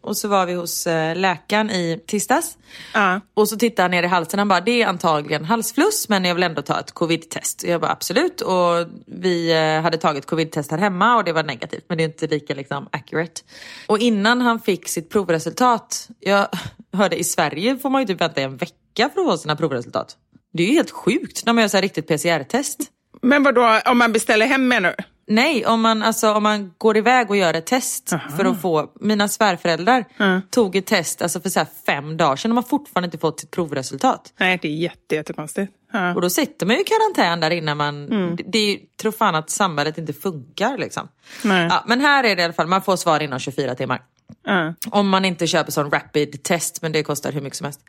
[0.00, 2.58] Och så var vi hos eh, läkaren i tisdags.
[2.94, 3.20] Ja.
[3.34, 6.34] Och så tittade han ner i halsen, han bara det är antagligen halsfluss men jag
[6.34, 7.64] vill ändå ta ett covid-test.
[7.64, 11.84] Jag bara absolut och vi eh, hade tagit covid-test här hemma och det var negativt
[11.88, 13.42] men det är inte lika liksom accurate.
[13.86, 16.48] Och innan han fick sitt provresultat, jag
[16.92, 18.74] hörde i Sverige får man ju typ vänta en vecka
[19.14, 20.16] för att få sina provresultat.
[20.52, 22.78] Det är ju helt sjukt när man gör så här riktigt PCR-test.
[23.22, 25.04] Men vad då om man beställer hem menar du?
[25.30, 28.92] Nej, om man, alltså, om man går iväg och gör ett test för att få...
[29.00, 30.04] Mina svärföräldrar
[30.50, 33.40] tog ett test alltså, för så fem dagar sedan och de har fortfarande inte fått
[33.40, 34.32] sitt provresultat.
[34.36, 35.72] Nej, det är jätte, jättekonstigt.
[35.92, 36.14] Ja.
[36.14, 38.06] Och då sitter man ju i karantän där innan man...
[38.36, 41.08] Det, det är ju, tror fan att samhället inte funkar liksom.
[41.44, 41.66] Nej.
[41.70, 44.02] Ja, men här är det i alla fall, man får svar inom 24 timmar.
[44.44, 44.74] Ja.
[44.90, 47.80] Om man inte köper sån rapid test, men det kostar hur mycket som helst.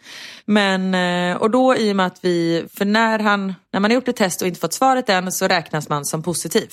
[0.46, 3.96] Men, eh, och då i och med att vi, för när, han, när man har
[3.96, 6.70] gjort ett test och inte fått svaret än så räknas man som positiv.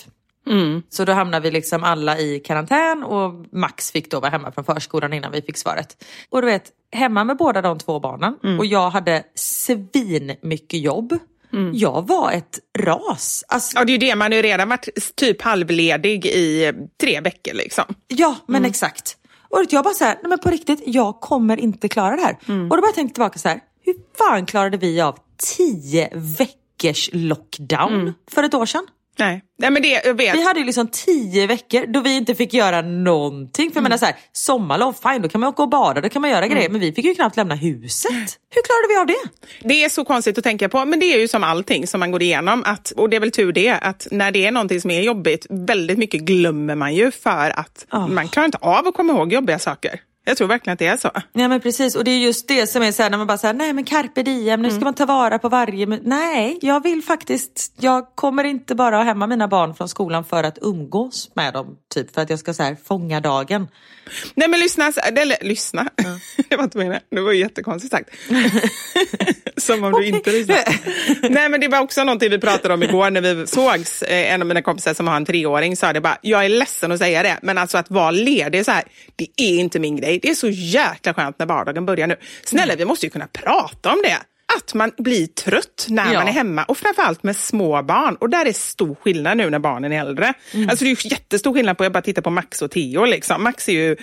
[0.88, 4.64] Så då hamnar vi liksom alla i karantän och Max fick då vara hemma från
[4.64, 6.05] förskolan innan vi fick svaret.
[6.31, 11.18] Och du vet, hemma med båda de två barnen och jag hade svin mycket jobb.
[11.74, 13.44] Jag var ett ras.
[13.48, 14.14] Alltså, Ja, det är ju det.
[14.14, 17.85] Man har ju redan varit typ halvledig i tre veckor liksom.
[18.09, 19.16] Ja, men exakt.
[19.57, 22.37] Och jag bara så här, nej men på riktigt, jag kommer inte klara det här.
[22.71, 25.19] Och då bara tänkte tillbaka så här, hur fan klarade vi av
[25.57, 28.87] tio veckors lockdown för ett år sedan?
[29.18, 30.35] Nej, Nej men det, jag vet.
[30.35, 33.70] Vi hade ju liksom tio veckor då vi inte fick göra någonting.
[33.70, 36.22] För jag menar så här, sommarlov, fine då kan man åka och bada, då kan
[36.22, 36.68] man göra grejer.
[36.68, 38.12] Men vi fick ju knappt lämna huset.
[38.50, 39.68] Hur klarade vi av det?
[39.68, 42.11] Det är så konstigt att tänka på, men det är ju som allting som man
[42.11, 42.62] går igenom.
[42.66, 45.46] Att, och det är väl tur det, att när det är någonting som är jobbigt,
[45.50, 48.07] väldigt mycket glömmer man ju för att Ah.
[48.07, 50.00] man klarar inte av att komma ihåg jobbiga saker.
[50.29, 51.11] Jag tror verkligen att det är så.
[51.33, 53.39] Ja men precis och det är just det som är så här när man bara
[53.39, 56.83] säger nej men carpe diem, nu ska man ta vara på varje min-" Nej, jag
[56.83, 61.31] vill faktiskt, jag kommer inte bara ha hemma mina barn från skolan för att umgås
[61.35, 61.77] med dem.
[61.95, 63.69] Typ för att jag ska så här fånga dagen.
[64.35, 65.89] Nej men lyssna, eller lyssna,
[66.49, 68.11] det var inte meningen, det var ju jättekonstigt sagt.
[69.57, 70.65] Som om du inte lyssnar.
[71.31, 74.03] Nej men det var också någonting vi pratade om igår när vi sågs.
[74.03, 76.93] Eh, En av mina kompisar som har en treåring sa det bara, jag är ledsen
[76.93, 78.85] att säga det, men alltså att vara ledig så här,
[79.17, 80.15] det är inte min grej.
[80.22, 82.16] Det är så jäkla skönt när vardagen börjar nu.
[82.44, 84.16] Snälla, vi måste ju kunna prata om det.
[84.57, 86.18] Att man blir trött när Ja.
[86.18, 88.16] man är hemma och framförallt med små barn.
[88.20, 90.35] Och där är stor skillnad nu när barnen är äldre.
[90.70, 93.05] Alltså det är ju jättestor skillnad på att bara titta på Max och Theo.
[93.05, 93.42] Liksom.
[93.42, 93.96] Max är ju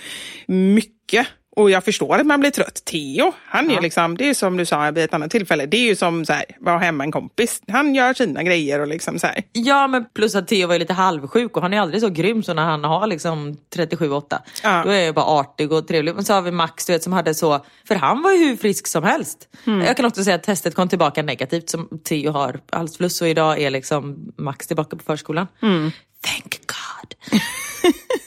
[0.48, 2.86] mycket och jag förstår att man blir trött.
[2.86, 5.78] Theo, han är ju liksom, det är som du sa vid ett annat tillfälle, det
[5.78, 7.62] är ju som så här, vara hemma en kompis.
[7.68, 9.44] Han gör sina grejer och liksom så här.
[9.52, 12.56] Ja men plus att Theo var lite halvsjuk och han är aldrig så grym som
[12.56, 14.40] när han har liksom 37-8.
[14.64, 14.84] Ja.
[14.86, 16.16] Då är jag bara artig och trevlig.
[16.16, 18.56] Men så har vi Max du vet, som hade så, för han var ju hur
[18.56, 19.48] frisk som helst.
[19.86, 23.62] Jag kan också säga att testet kom tillbaka negativt som Theo har halsfluss och idag
[23.62, 25.48] är liksom Max tillbaka på förskolan.
[26.26, 27.40] Thank God.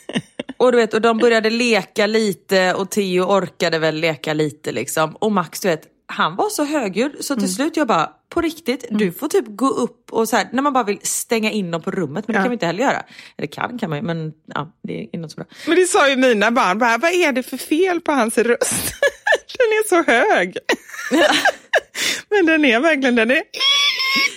[0.56, 5.16] och du vet, och de började leka lite och Theo orkade väl leka lite liksom.
[5.16, 8.84] Och Max du vet, han var så högljudd så till slut jag bara, på riktigt,
[8.90, 11.82] du får typ gå upp och så här, när man bara vill stänga in dem
[11.82, 12.42] på rummet, men det Ja.
[12.44, 13.02] kan vi inte heller göra.
[13.38, 15.44] Eller kan kan man ju, men ja, det är inte så bra.
[15.66, 18.72] Men det sa ju mina barn, bara, vad är det för fel på hans röst?
[19.58, 20.56] den är så hög.
[22.30, 23.42] Men den är verkligen, den är,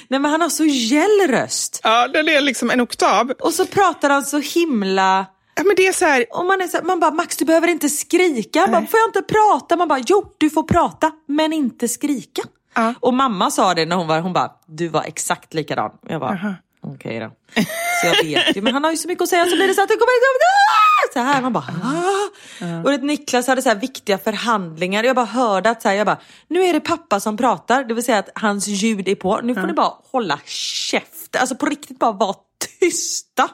[0.08, 1.80] Nej men han har så gäll röst.
[1.84, 3.32] ja, den är liksom en oktav.
[3.40, 5.26] Och så pratar han så himla...
[5.60, 7.46] Ja, men det är så här, Och man, är så här, man bara, Max du
[7.46, 8.60] behöver inte skrika.
[8.60, 9.76] Han bara, får jag inte prata?
[9.76, 12.42] Man bara, jo du får prata men inte skrika.
[12.76, 12.94] Ja.
[13.00, 15.92] Och mamma sa det när hon var, hon bara, du var exakt likadan.
[16.08, 17.32] Jag bara, okej då.
[18.02, 19.74] Så jag vet ju, men han har ju så mycket att säga så blir det
[19.74, 20.20] så att det kommer
[21.14, 21.42] så här.
[21.42, 22.30] Man bara, ah.
[22.84, 25.04] Och det, Niklas hade så här viktiga förhandlingar.
[25.04, 26.18] Jag bara hörde att så här, jag bara,
[26.48, 27.84] nu är det pappa som pratar.
[27.84, 29.40] Det vill säga att hans ljud är på.
[29.44, 31.36] Nu får ni bara hålla käft.
[31.36, 32.36] Alltså på riktigt bara vara
[32.80, 33.50] tysta.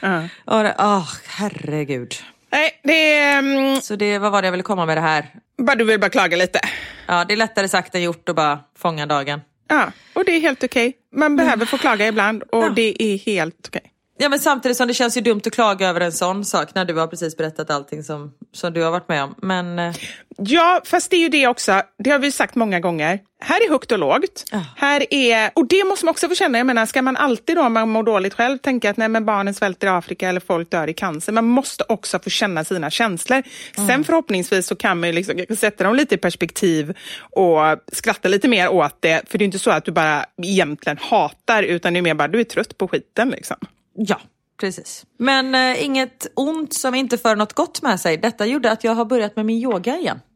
[0.00, 0.22] Ja.
[0.44, 2.14] Och det, åh, herregud.
[2.52, 5.26] nej, det mm, Så det, vad var det jag ville komma med det här?
[5.58, 6.60] bara, du vill bara klaga lite.
[7.06, 9.40] Ja, det är lättare sagt än gjort att bara fånga dagen.
[9.68, 10.92] Ja, och det är helt okej.
[11.14, 13.92] Man behöver få klaga ibland och det är helt okej.
[14.18, 16.84] Ja men samtidigt som det känns ju dumt att klaga över en sån sak när
[16.84, 19.34] du har precis berättat allting som, som du har varit med om.
[19.42, 19.94] Men eh,
[20.38, 23.20] Ja, fast det är ju det också, det har vi sagt många gånger.
[23.40, 24.44] Här är högt och lågt.
[24.52, 24.64] Ja.
[24.76, 27.62] Här är, och det måste man också få känna, jag menar, ska man alltid då,
[27.62, 30.70] om man mår dåligt själv, tänka att nej, men barnen svälter i Afrika eller folk
[30.70, 31.32] dör i cancer.
[31.32, 33.42] Man måste också få känna sina känslor.
[33.86, 37.60] Sen förhoppningsvis så kan man liksom sätta dem lite i perspektiv och
[37.92, 39.28] skratta lite mer åt det.
[39.28, 42.28] För det är inte så att du bara egentligen hatar, utan det är mer bara
[42.28, 43.28] du är trött på skiten.
[43.28, 43.56] Liksom.
[43.96, 44.20] Ja,
[44.60, 45.06] precis.
[45.18, 48.16] Men eh, inget ont som inte för något gott med sig.
[48.16, 50.20] Detta gjorde att jag har börjat med min yoga igen.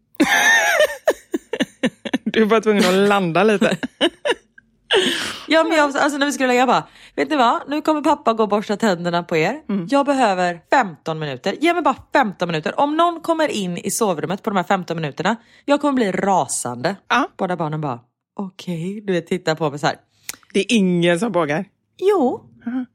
[2.24, 3.76] Du bara tvungen att landa lite.
[5.48, 7.60] Ja, men jag, alltså när vi skulle lägga jag bara, vet ni vad?
[7.68, 9.62] Nu kommer pappa gå och borsta tänderna på er.
[9.88, 11.54] Jag behöver 15 minuter.
[11.60, 12.80] Ge mig bara 15 minuter.
[12.80, 16.96] Om någon kommer in i sovrummet på de här 15 minuterna, jag kommer bli rasande.
[17.08, 17.28] Ja.
[17.36, 18.00] Båda barnen bara,
[18.36, 19.96] okej, du vet titta på mig så här.
[20.52, 21.64] Det är ingen som vågar.
[21.98, 22.49] Jo,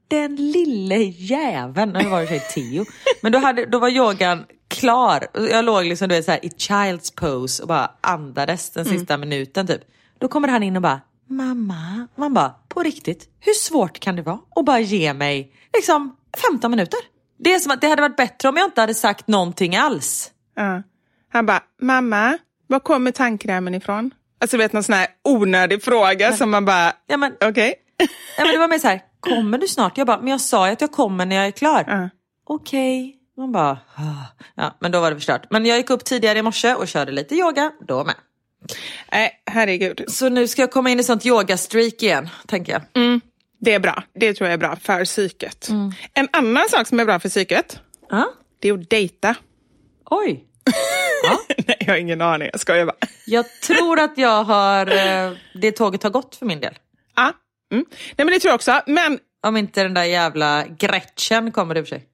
[0.08, 2.86] den lille jäveln, det var sig Theo.
[3.22, 5.28] Men då, hade, då var yogan klar.
[5.52, 9.18] Jag låg liksom du vet, så här, i child's pose och bara andades den sista
[9.18, 9.82] minuten typ.
[10.20, 14.22] Då kommer han in och bara, mamma, man bara, på riktigt, hur svårt kan det
[14.22, 14.40] vara?
[14.50, 16.16] Och bara ge mig liksom
[16.52, 17.00] 15 minuter.
[17.40, 20.32] Det är som att det hade varit bättre om jag inte hade sagt någonting alls.
[20.56, 20.84] Ja.
[21.34, 22.38] Han bara, mamma,
[22.68, 24.12] var kommer tandkrämen ifrån?
[24.42, 27.74] Alltså du vet någon sån här onödig fråga som man bara, Ja, okej.
[28.38, 29.98] ja, men det var mer så här, kommer du snart?
[29.98, 31.84] Jag bara, men jag sa ju att jag kommer när jag är klar.
[31.88, 32.10] Ja.
[32.48, 33.16] Okej.
[33.38, 34.02] Man bara, "Ah."
[34.56, 35.48] ja, men då var det förstört.
[35.50, 38.16] Men jag gick upp tidigare i morse och körde lite yoga, då med.
[39.12, 40.04] Nej, herregud.
[40.08, 42.82] Så nu ska jag komma in i sånt yoga-streak igen, tänker jag.
[43.60, 44.04] Det är bra.
[44.20, 45.70] Det tror jag är bra för psyket.
[46.14, 48.26] En annan sak som är bra för psyket, Ja.
[48.60, 49.36] det är att dejta.
[50.10, 50.44] Oj.
[51.68, 52.50] Nej, jag har ingen aning.
[52.52, 52.96] Jag skojar bara.
[53.26, 54.88] Jag tror att jag har,
[55.28, 56.74] eh, det tåget har gått för min del.
[57.16, 57.34] Ja.
[57.76, 57.86] Mm.
[57.90, 58.82] Nej, men det tror jag också.
[58.88, 62.06] Men Om inte den där jävla Gretchen kommer i och för sig.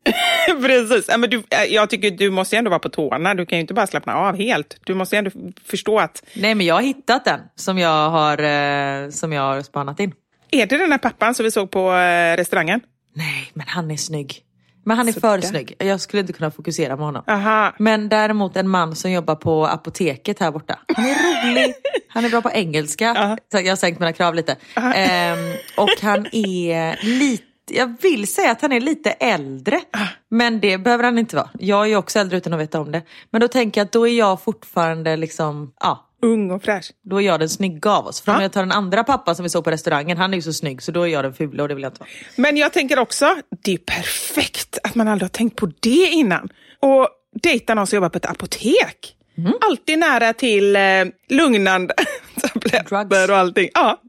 [0.61, 1.05] precis.
[1.09, 3.33] Ja, men du, eh, jag tycker du måste ändå vara på tårna.
[3.33, 4.77] Du kan ju inte bara slappna av helt.
[4.85, 5.31] Du måste ändå
[5.65, 9.61] förstå att Nej men jag har hittat den som jag har, eh, som jag har
[9.61, 10.13] spanat in.
[10.51, 12.81] är det den här pappan som vi såg på eh, restaurangen?
[13.15, 14.43] Nej men han är snygg.
[14.83, 15.41] Men han är Sådär.
[15.41, 15.75] för snygg.
[15.77, 17.23] Jag skulle inte kunna fokusera på honom.
[17.27, 17.73] Aha.
[17.79, 20.79] Men däremot en man som jobbar på apoteket här borta.
[20.95, 21.15] Han är
[21.51, 21.73] rolig,
[22.07, 23.37] han är bra på engelska.
[23.51, 24.55] Så jag har sänkt mina krav lite.
[24.75, 29.81] Ehm, och han är lite, jag vill säga att han är lite äldre.
[30.29, 31.49] Men det behöver han inte vara.
[31.59, 33.01] Jag är också äldre utan att veta om det.
[33.29, 36.07] Men då tänker jag att då är jag fortfarande liksom, ja.
[36.21, 36.91] Ung och fräsch.
[37.03, 38.21] Då är jag den snygga av oss.
[38.21, 38.41] För om Ja.
[38.41, 40.81] jag tar den andra pappan som vi såg på restaurangen, han är ju så snygg
[40.83, 42.09] så då är jag den fula och det vill jag inte vara.
[42.35, 46.49] Men jag tänker också, det är perfekt att man aldrig har tänkt på det innan.
[46.79, 47.07] Och
[47.43, 49.15] dejta någon som jobbar på ett apotek.
[49.61, 50.81] Alltid nära till eh,
[51.29, 51.93] lugnande
[52.41, 53.69] tabletter och allting.
[53.73, 54.01] Ja,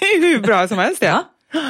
[0.00, 1.02] det är hur bra som helst.
[1.02, 1.24] Ja.
[1.52, 1.60] Ja.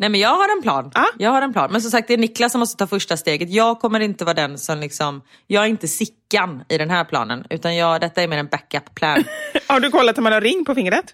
[0.00, 0.90] Nej men jag har en plan.
[0.94, 1.06] Ja.
[1.18, 1.72] Jag har en plan.
[1.72, 3.50] Men som sagt det är Niklas som måste ta första steget.
[3.50, 7.44] Jag kommer inte vara den som liksom, jag är inte Sickan i den här planen.
[7.50, 9.24] Utan jag, detta är mer en backup plan.
[9.66, 11.04] Har du kollat om man har ring på fingret?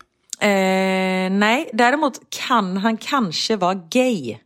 [0.40, 0.48] eh,
[1.30, 4.36] nej, däremot kan han kanske vara gay.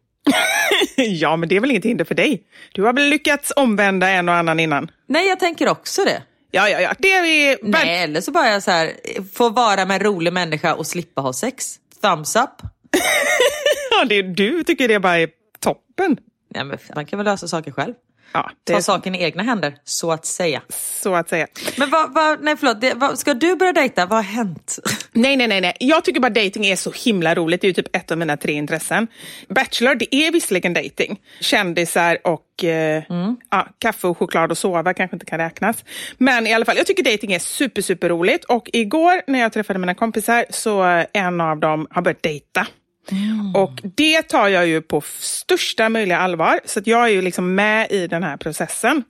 [0.96, 2.42] ja, men det är väl inget hinder för dig.
[2.72, 4.90] Du har väl lyckats omvända en och annan innan?
[5.08, 6.22] Nej jag tänker också det.
[6.50, 6.94] Ja, ja, ja.
[6.98, 7.56] Det är vi...
[7.62, 8.92] Nej eller så bara jag så här,
[9.32, 11.76] få vara med en rolig människa och slippa ha sex.
[12.02, 12.62] Thumbs up.
[13.90, 15.28] Ja, det, du tycker det bara är
[15.60, 16.16] toppen.
[16.54, 17.94] Nej, men man kan väl lösa saker själv.
[18.32, 20.62] Ja, Ta det, saken i egna händer, så att säga.
[21.02, 21.46] så att säga.
[21.76, 24.06] Men vad, vad, nej förlåt, det, vad, ska du börja dejta?
[24.06, 24.78] Vad har hänt?
[25.12, 25.76] Nej, nej, nej, nej.
[25.80, 27.60] Jag tycker bara dating är så himla roligt.
[27.60, 29.06] Det är ju typ ett av mina tre intressen.
[29.48, 31.20] Bachelor, det är visserligen dating.
[31.40, 33.02] Kändisar och eh,
[33.50, 35.84] ja, kaffe och choklad och sova kanske inte kan räknas.
[36.18, 38.44] Men i alla fall, jag tycker dating är super, super roligt.
[38.44, 42.66] Och igår när jag träffade mina kompisar så eh, en av dem har börjat dejta.
[43.54, 46.60] Och det tar jag ju på största möjliga allvar.
[46.64, 49.04] Så att jag är ju liksom med i den här processen.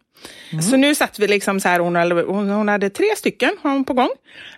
[0.71, 3.85] Så nu satt vi liksom så här, hon hade, hon, hade tre stycken har hon
[3.85, 4.11] på gång.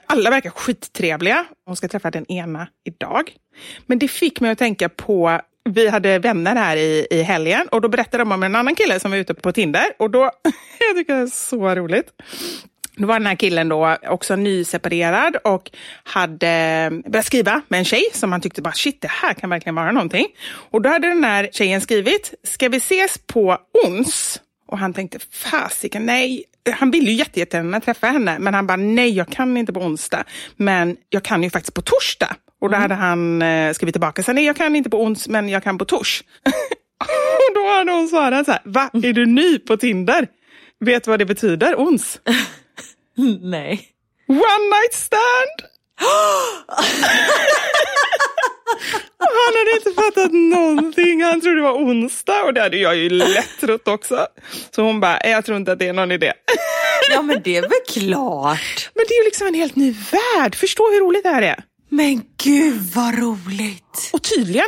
[0.07, 1.45] Alla verkar skittrevliga.
[1.67, 3.33] Hon ska träffa den ena idag.
[3.87, 5.41] Men det fick mig att tänka på,
[5.71, 9.01] vi hade vänner här i, i helgen och då berättade de om en annan kille
[9.01, 9.85] som var ute på Tinder.
[9.99, 10.19] Och då,
[10.79, 12.07] jag tycker det är så roligt.
[12.97, 15.71] Då var den här killen då också nyseparerad och
[16.05, 19.75] hade börjat skriva med en tjej som han tyckte bara shit, det här kan verkligen
[19.75, 20.27] vara någonting.
[20.71, 24.41] Och då hade den här tjejen skrivit, ska vi ses på ons?
[24.69, 26.45] Och han tänkte, fasiken, nej.
[26.71, 29.81] Han ville ju jätte- jättegärna träffa henne, men han bara, nej, jag kan inte på
[29.81, 30.25] onsdag.
[30.57, 32.37] Men jag kan ju faktiskt på torsdag.
[32.61, 35.49] Och då hade han eh, skrivit tillbaka, så nej, jag kan inte på ons, men
[35.49, 36.23] jag kan på tors.
[37.49, 40.27] och då hade hon svarat så här, va, är du ny på Tinder?
[40.81, 42.21] Vet du vad det betyder, ons?
[43.43, 43.89] nej.
[44.29, 45.71] One night stand!
[49.19, 51.23] Han hade inte fattat någonting.
[51.23, 54.27] Han trodde det var onsdag och det hade jag ju lätt trott också.
[54.75, 56.33] Så hon bara, jag tror inte att det är någon idé.
[57.11, 58.91] Ja men det är väl klart.
[58.95, 60.55] Men det är ju liksom en helt ny värld.
[60.55, 61.65] Förstå hur roligt det här är.
[61.89, 64.11] Men gud vad roligt.
[64.13, 64.67] Och tydligen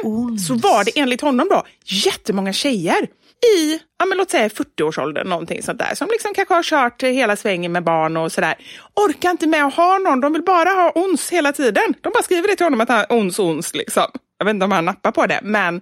[0.48, 3.08] så var det enligt honom då jättemånga tjejer
[3.56, 7.36] i, ja men låt säga 40-årsåldern, någonting sånt där, som liksom kanske har kört hela
[7.36, 8.54] svängen med barn och sådär.
[8.94, 11.94] Orkar inte med att ha någon, de vill bara ha ons hela tiden.
[12.00, 14.06] De bara skriver det till honom att han ons, ons liksom.
[14.38, 15.80] Jag vet inte om han nappar på det, men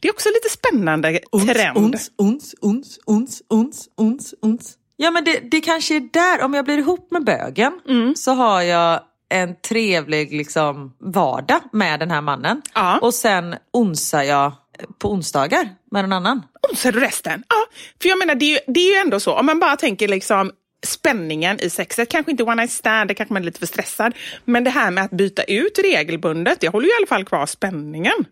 [0.00, 1.20] det är också lite spännande
[1.54, 1.76] trend.
[1.76, 4.74] Ons, ons, ons, ons, ons, ons, ons.
[4.96, 7.80] Ja men det, det kanske är där, om jag blir ihop med bögen
[8.16, 12.62] så har jag en trevlig liksom, vardag med den här mannen.
[12.74, 12.98] Ja.
[12.98, 14.52] Och sen onsar jag
[14.98, 16.42] på onsdagar med en annan.
[16.82, 17.44] Du resten?
[17.48, 17.66] Ja,
[18.02, 20.08] för jag menar det är, ju, det är ju ändå så, om man bara tänker
[20.08, 20.52] liksom
[20.86, 24.12] spänningen i sexet, kanske inte one night stand, det kanske man är lite för stressad,
[24.44, 27.46] men det här med att byta ut regelbundet, det håller ju i alla fall kvar
[27.46, 28.24] spänningen.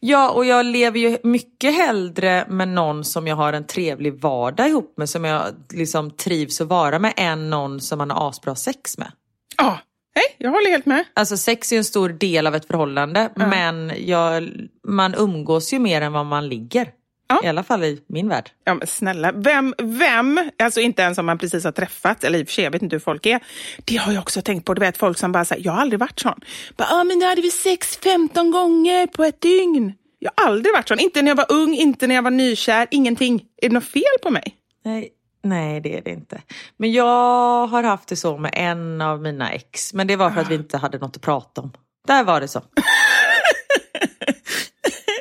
[0.00, 4.68] Ja, och jag lever ju mycket hellre med någon som jag har en trevlig vardag
[4.68, 8.54] ihop med, som jag liksom trivs att vara med, än någon som man har asbra
[8.54, 9.12] sex med.
[9.56, 9.78] Ja,
[10.14, 11.04] nej, jag håller helt med.
[11.14, 14.50] Alltså sex är ju en stor del av ett förhållande, men jag,
[14.88, 16.88] man umgås ju mer än vad man ligger.
[17.28, 17.40] Ja.
[17.44, 18.50] I alla fall i min värld.
[18.64, 22.42] Ja, men snälla, vem, vem, alltså inte ens om man precis har träffat, eller i
[22.42, 23.40] och för sig, jag vet inte hur folk är.
[23.84, 26.00] Det har jag också tänkt på, du vet folk som bara säger, jag har aldrig
[26.00, 26.40] varit sån.
[26.76, 29.92] Bara, ah, men nu hade vi sex 15 gånger på ett dygn.
[30.18, 32.86] Jag har aldrig varit sån, inte när jag var ung, inte när jag var nykär,
[32.90, 33.44] ingenting.
[33.62, 34.56] Är det något fel på mig?
[34.84, 35.08] Nej,
[35.44, 36.42] nej, det är det inte.
[36.76, 40.40] Men jag har haft det så med en av mina ex, men det var för
[40.40, 41.72] att vi inte hade något att prata om.
[42.06, 42.62] Där var det så.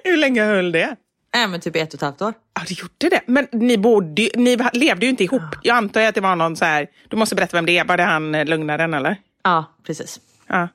[0.03, 0.95] hur länge höll det?
[1.35, 2.33] Äh, men typ ett och ett halvt år.
[2.55, 3.21] Ja, det gjorde det.
[3.25, 5.41] Men ni, bodde, ni levde ju inte ihop.
[5.61, 7.97] Jag antar att det var någon så här, du måste berätta vem det är, var
[7.97, 9.17] det han eh, lugnaren eller?
[9.43, 10.19] Ja, precis.
[10.47, 10.67] Ja.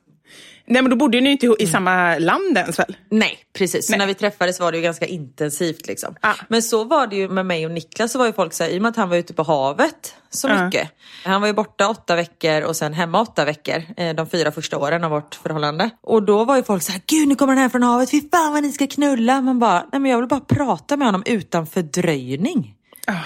[0.71, 2.95] Nej men då bodde ni inte i samma land ens väl?
[3.09, 3.85] Nej, precis.
[3.85, 3.99] Så Nej.
[3.99, 5.87] när vi träffades var det ju ganska intensivt.
[5.87, 6.15] Liksom.
[6.21, 6.33] Ja.
[6.47, 8.11] Men så var det ju med mig och Niklas.
[8.11, 10.15] Så var ju folk så här, I och med att han var ute på havet
[10.29, 10.65] så Ja.
[10.65, 10.89] mycket.
[11.25, 13.83] Han var ju borta åtta veckor och sen hemma åtta veckor.
[13.97, 15.89] eh, De fyra första åren av vårt förhållande.
[16.01, 18.11] Och då var ju folk så här, gud nu kommer han hem från havet.
[18.11, 19.41] Fy fan vad ni ska knulla.
[19.41, 22.75] Man bara, nej men jag vill bara prata med honom utan fördröjning.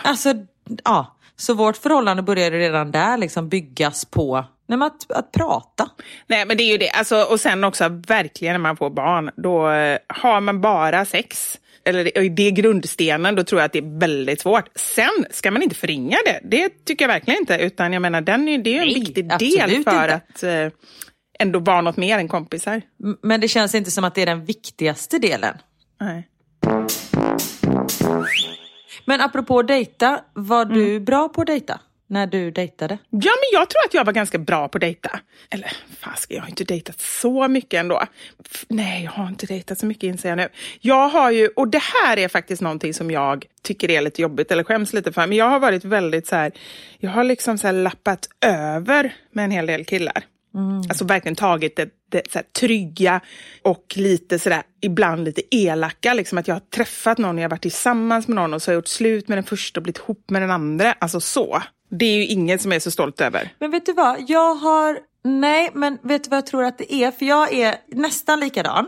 [0.03, 0.33] Alltså,
[0.83, 1.12] ja.
[1.37, 5.89] Så vårt förhållande började redan där liksom byggas på nej, men att, att prata.
[6.27, 9.29] Nej men det är ju det, alltså, och sen också verkligen när man får barn,
[9.35, 11.59] då eh, har man bara sex.
[11.85, 14.65] Eller det- det är grundstenen, då tror jag att det är väldigt svårt.
[14.75, 17.57] Sen ska man inte förringa det, det tycker jag verkligen inte.
[17.57, 20.13] Utan jag menar, den är, det är en Nej, viktig del för inte.
[20.13, 20.67] att eh,
[21.39, 22.81] ändå vara något mer än kompisar.
[23.21, 25.57] Men det känns inte som att det är den viktigaste delen.
[26.01, 26.27] Nej.
[29.05, 32.97] Men apropå dejta, var du bra på att dejta när du dejtade?
[33.09, 35.19] Ja, men jag tror att jag var ganska bra på att dejta.
[35.49, 38.03] Eller fasiken, jag har inte dejtat så mycket ändå.
[38.51, 40.49] F- Nej, jag har inte dejtat så mycket inser jag nu.
[40.81, 44.51] Jag har ju, och det här är faktiskt någonting som jag tycker är lite jobbigt
[44.51, 45.27] eller skäms lite för.
[45.27, 46.51] Men jag har varit väldigt så här,
[46.97, 50.23] jag har liksom så lappat över med en hel del killar.
[50.89, 53.21] Alltså verkligen tagit det, det så här, trygga
[53.61, 56.13] och lite sådär, ibland lite elaka.
[56.13, 58.73] Liksom att jag har träffat någon, jag har varit tillsammans med någon och så har
[58.73, 60.93] jag gjort slut med den första och blivit ihop med den andra.
[60.93, 61.61] Alltså så.
[61.89, 63.53] Det är ju inget som jag är så stolt över.
[63.59, 65.12] Men vet du vad, jag har...
[65.25, 67.11] Nej, men vet du vad jag tror att det är?
[67.11, 68.85] För jag är nästan likadan.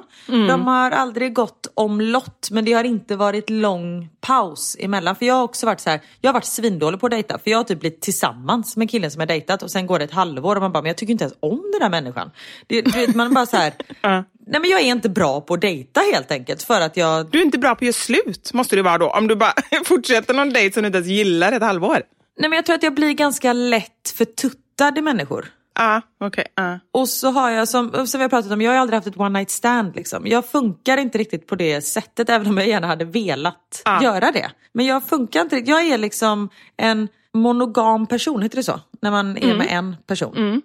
[0.47, 5.15] De har aldrig gått omlott, men det har inte varit lång paus emellan.
[5.15, 7.37] För jag har också varit så här, jag har varit svindålig på att dejta.
[7.39, 10.05] För jag har typ blivit tillsammans med killen som jag dejtat och sen går det
[10.05, 12.31] ett halvår och man bara, men jag tycker inte ens om den där människan.
[12.67, 13.73] Det, du vet, man bara så här,
[14.47, 16.63] nej men jag är inte bra på att dejta helt enkelt.
[16.63, 19.09] För att jag, Du är inte bra på att göra slut, måste du vara då.
[19.09, 19.53] Om du bara
[19.85, 22.01] fortsätter någon dejt som du inte ens gillar ett halvår.
[22.39, 25.45] nej men jag tror att jag blir ganska lätt förtuttad i människor.
[25.75, 26.45] Ja, okej.
[26.55, 26.79] ja.
[26.91, 29.19] Och så har jag, som, som vi har pratat om, jag har aldrig haft ett
[29.19, 29.95] one night stand.
[29.95, 30.27] Liksom.
[30.27, 34.03] Jag funkar inte riktigt på det sättet, även om jag gärna hade velat Ja.
[34.03, 34.51] göra det.
[34.73, 35.69] Men jag funkar inte riktigt.
[35.69, 38.79] Jag är liksom en monogam person, heter det så?
[39.01, 40.61] När man är med en person.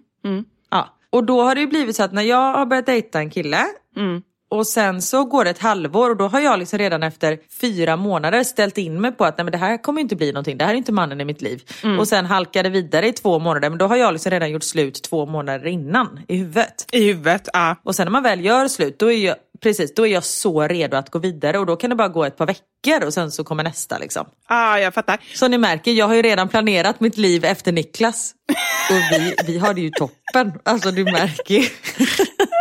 [0.70, 0.88] Ja.
[1.10, 3.64] Och då har det blivit så att när jag har börjat dejta en kille
[4.50, 7.96] och sen så går det ett halvår och då har jag liksom redan efter fyra
[7.96, 10.64] månader ställt in mig på att nej, men det här kommer inte bli någonting, det
[10.64, 11.62] här är inte mannen i mitt liv.
[11.98, 15.02] Och sen halkade vidare i två månader men då har jag liksom redan gjort slut
[15.02, 16.86] två månader innan i huvudet.
[16.92, 17.76] I huvudet, ja.
[17.82, 20.62] Och sen när man väl gör slut då är jag, precis, då är jag så
[20.68, 23.30] redo att gå vidare och då kan det bara gå ett par veckor och sen
[23.30, 24.26] så kommer nästa liksom.
[24.48, 25.18] Ja, jag fattar.
[25.34, 28.34] Så ni märker, jag har ju redan planerat mitt liv efter Niklas.
[28.90, 30.52] Och vi, vi har det ju toppen.
[30.64, 31.64] Alltså du märker ju.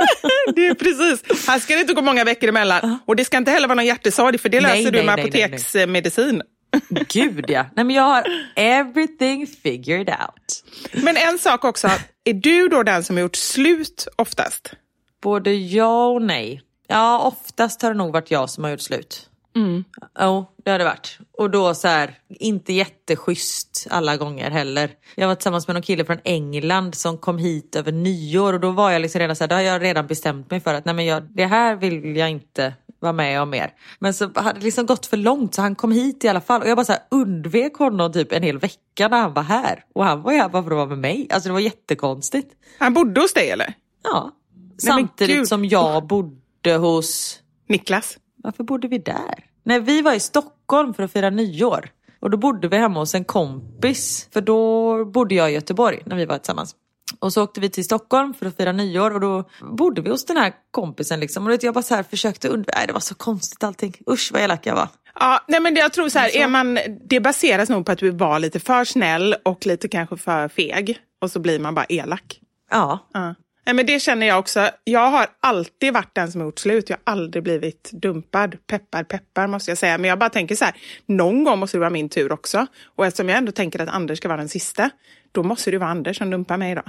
[0.56, 1.48] Det är precis.
[1.48, 3.00] Här ska det inte gå många veckor emellan.
[3.06, 5.24] Och det ska inte heller vara någon hjärtesorg, för det löser Nej, du med nej,
[5.24, 6.42] apoteksmedicin.
[6.90, 7.66] Gud ja.
[7.76, 8.24] Nej men jag har
[8.56, 10.64] everything figured out.
[11.04, 11.90] Men en sak också,
[12.24, 14.74] är du då den som har gjort slut oftast?
[15.22, 16.62] Både ja och nej.
[16.88, 19.30] Ja, oftast har det nog varit jag som har gjort slut.
[19.56, 19.84] Mm.
[20.20, 21.20] Jo, det har det varit.
[21.40, 24.90] Och då så här, inte jätteschysst alla gånger heller.
[25.16, 28.72] Jag var tillsammans med någon kille från England som kom hit över nyår och då
[28.72, 30.96] var jag liksom redan så här, då har jag redan bestämt mig för att nej
[30.96, 33.72] men jag, det här vill jag inte vara med om mer.
[34.00, 36.62] Men så hade det liksom gått för långt så han kom hit i alla fall
[36.62, 39.84] och jag bara så här undvek honom typ en hel vecka när han var här.
[39.94, 41.28] Och han var ju här bara för att vara med mig.
[41.30, 42.54] Alltså det var jättekonstigt.
[42.80, 43.74] Han bodde hos dig eller?
[44.04, 44.32] Ja.
[44.56, 47.40] Nej, Samtidigt som jag bodde hos...
[47.68, 48.18] Niklas?
[48.44, 49.49] Varför bodde vi där?
[49.70, 51.90] Nej, vi var i Stockholm för att fira nyår.
[52.20, 54.28] Och då bodde vi hemma hos en kompis.
[54.34, 56.76] För då bodde jag i Göteborg när vi var tillsammans.
[57.20, 60.26] Och så åkte vi till Stockholm för att fira nyår och då bodde vi hos
[60.26, 61.48] den här kompisen liksom.
[61.48, 63.94] Och jag bara så här försökte undvika, nej det var så konstigt allting.
[64.10, 64.88] Usch vad elak jag var.
[65.20, 68.10] Ja, nej men jag tror så här, är man, det baseras nog på att du
[68.10, 71.00] var lite för snäll och lite kanske för feg.
[71.22, 72.40] Och så blir man bara elak.
[72.72, 73.10] Ja.
[73.14, 73.36] Ja.
[73.70, 74.70] Nej, men det känner jag också.
[74.84, 76.90] Jag har alltid varit den som har gjort slut.
[76.90, 78.68] Jag har aldrig blivit dumpad.
[78.68, 79.98] Peppar, peppar måste jag säga.
[79.98, 82.66] Men jag bara tänker så här, någon gång måste det vara min tur också.
[82.96, 84.90] Och eftersom jag ändå tänker att Anders ska vara den sista,
[85.32, 86.82] då måste det vara Anders som dumpar mig då.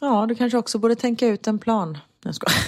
[0.00, 1.98] Ja, du kanske också borde tänka ut en plan.
[2.24, 2.58] Jag skojar.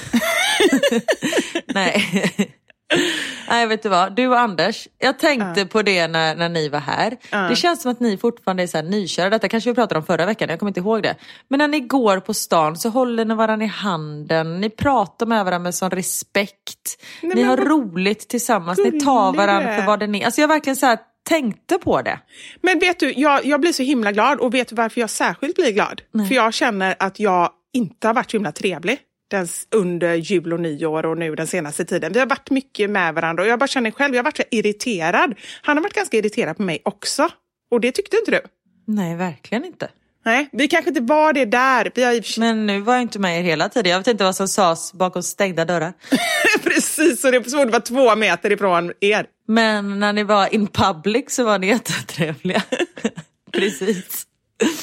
[1.74, 2.54] Nej.
[3.48, 4.16] Nej, vet du vad?
[4.16, 7.16] Du och Anders, jag tänkte på det när, när ni var här.
[7.48, 9.30] Det känns som att ni fortfarande är så här nykörda.
[9.30, 11.14] Detta kanske vi pratade om förra veckan, jag kommer inte ihåg det.
[11.48, 14.60] Men när ni går på stan så håller ni varandra i handen.
[14.60, 17.02] Ni pratar med varandra med sån respekt.
[17.22, 18.78] ni men har vad roligt tillsammans.
[18.78, 20.24] Ni tar varandra för vad det är.
[20.24, 22.18] Alltså jag verkligen så här tänkte på det.
[22.60, 25.56] Men vet du, jag, jag blir så himla glad och vet du varför jag särskilt
[25.56, 26.02] blir glad?
[26.28, 28.98] För jag känner att jag inte har varit så himla trevlig
[29.32, 32.12] den, under jul och nyår och nu den senaste tiden.
[32.12, 34.42] Vi har varit mycket med varandra och jag bara känner själv, jag har varit så
[34.50, 35.34] irriterad.
[35.62, 37.28] Han har varit ganska irriterad på mig också.
[37.70, 38.40] Och det tyckte inte du?
[38.86, 39.88] Nej, verkligen inte.
[40.24, 41.90] Nej, vi kanske inte var det där.
[41.94, 43.92] Vi har Men nu var jag inte med er hela tiden.
[43.92, 45.92] Jag vet inte vad som sades bakom stängda dörrar.
[46.62, 49.26] Precis, och det var det var två meter ifrån er.
[49.48, 52.62] Men när ni var in public så var ni jättetrevliga.
[53.52, 54.26] Precis.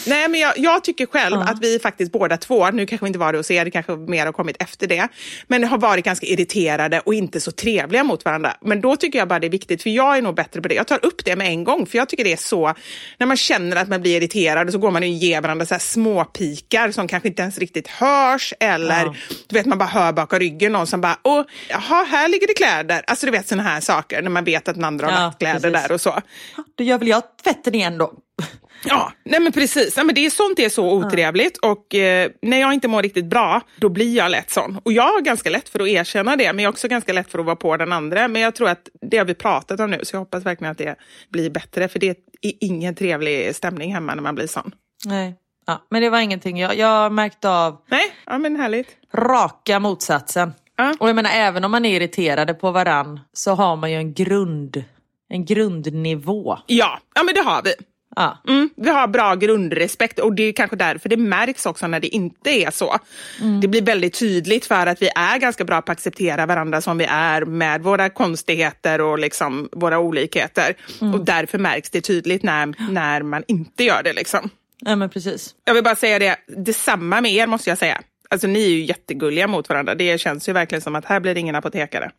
[0.08, 3.20] Nej, men jag, jag tycker själv att vi faktiskt båda två, nu kanske vi inte
[3.20, 5.08] var det hos er, det kanske mer har kommit efter det,
[5.48, 8.54] men har varit ganska irriterade och inte så trevliga mot varandra.
[8.62, 10.76] Men då tycker jag bara det är viktigt, för jag är nog bättre på det.
[10.76, 12.74] Jag tar upp det med en gång, för jag tycker det är så,
[13.18, 15.80] när man känner att man blir irriterad så går man och ger varandra så här
[15.80, 19.16] småpikar som kanske inte ens riktigt hörs eller Ja.
[19.48, 22.54] du vet man bara hör bakom ryggen någon som bara, åh, jaha, här ligger det
[22.54, 23.04] kläder.
[23.08, 25.40] Alltså du vet sådana här saker när man vet att den andra har Ja, lagt
[25.40, 25.88] kläder precis.
[25.88, 26.22] där och så.
[26.78, 28.14] Då gör väl jag tvätten igen då.
[28.86, 29.98] Ja, nej men precis.
[29.98, 33.26] Ja, men det är sånt är så otrevligt och eh, när jag inte mår riktigt
[33.26, 34.80] bra, då blir jag lätt sån.
[34.84, 37.32] Och jag har ganska lätt för att erkänna det, men jag har också ganska lätt
[37.32, 38.28] för att vara på den andra.
[38.28, 40.78] Men jag tror att det har vi pratat om nu, så jag hoppas verkligen att
[40.78, 40.96] det
[41.30, 42.08] blir bättre, för det
[42.42, 44.72] är ingen trevlig stämning hemma när man blir sån.
[45.06, 45.36] Nej.
[45.68, 46.60] Ja, men det var ingenting.
[46.60, 48.88] Jag, jag märkte av Nej, ja men härligt.
[49.14, 50.54] raka motsatsen.
[50.78, 50.96] Ja.
[51.00, 54.14] Och jag menar även om man är irriterade på varann så har man ju en
[54.14, 54.84] grund,
[55.30, 56.58] en grundnivå.
[56.66, 57.74] Ja, ja men det har vi.
[58.16, 58.38] Ja.
[58.48, 62.08] Mm, vi har bra grundrespekt och det är kanske därför det märks också när det
[62.08, 63.00] inte är så.
[63.62, 66.98] Det blir väldigt tydligt för att vi är ganska bra på att acceptera varandra som
[66.98, 70.76] vi är med våra konstigheter och liksom våra olikheter.
[71.00, 74.14] Och därför märks det tydligt när, när man inte gör det.
[74.14, 74.50] Liksom.
[74.80, 75.56] ja, men precis.
[75.66, 78.02] Jag vill bara säga det, detsamma med er måste jag säga.
[78.30, 79.96] Alltså ni är ju jättegulliga mot varandra.
[79.96, 82.12] Det känns ju verkligen som att här blir det ingen apotekare.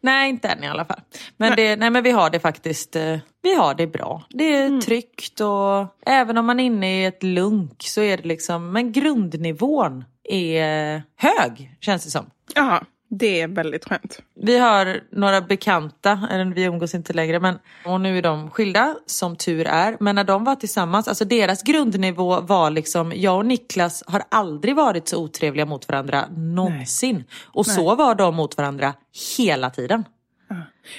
[0.00, 1.00] Nej, inte än i alla fall.
[1.36, 1.56] Men, Nej.
[1.56, 4.22] Det, nej, men vi har det faktiskt eh, vi har det bra.
[4.28, 8.28] Det är tryggt och även om man är inne i ett lunk så är det
[8.28, 12.30] liksom, men grundnivån är hög känns det som.
[12.54, 12.80] Ja,
[13.10, 14.22] det är väldigt skönt.
[14.34, 18.96] Vi har några bekanta, eller vi umgås inte längre, men, och nu är de skilda
[19.06, 19.96] som tur är.
[20.00, 24.76] Men när de var tillsammans, alltså deras grundnivå var liksom, jag och Niklas har aldrig
[24.76, 27.24] varit så otrevliga mot varandra någonsin.
[27.42, 28.94] Och så var de mot varandra
[29.36, 30.04] hela tiden.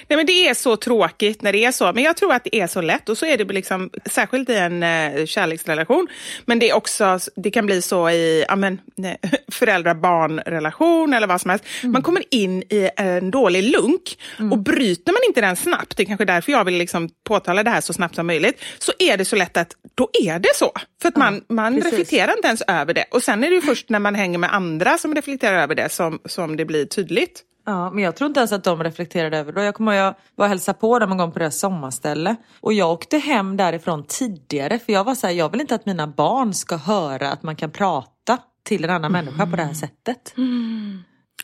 [0.07, 2.55] Nej, men det är så tråkigt när det är så, men jag tror att det
[2.55, 6.07] är så lätt och så är det liksom, särskilt i en eh, kärleksrelation.
[6.45, 8.81] Men det är också, det kan bli så i ja, men,
[9.51, 11.65] föräldrar-barn-relation eller vad som helst.
[11.83, 14.17] Man kommer in i en dålig lunk
[14.51, 17.69] och bryter man inte den snabbt, det är kanske därför jag vill liksom påtala det
[17.69, 20.71] här så snabbt som möjligt, så är det så lätt att då är det så.
[21.01, 21.91] För att man, man precis.
[21.91, 23.05] reflekterar inte ens över det.
[23.11, 25.89] Och sen är det ju först när man hänger med andra som reflekterar över det
[25.89, 27.43] som, som det blir tydligt.
[27.65, 29.63] Ja, men jag tror inte ens att de reflekterade över det.
[29.63, 32.35] Jag kommer jag var och hälsade på dem en gång på deras sommarställe.
[32.59, 35.85] Och jag åkte hem därifrån tidigare för jag var så här, jag vill inte att
[35.85, 39.73] mina barn ska höra att man kan prata till en annan människa på det här
[39.73, 40.33] sättet.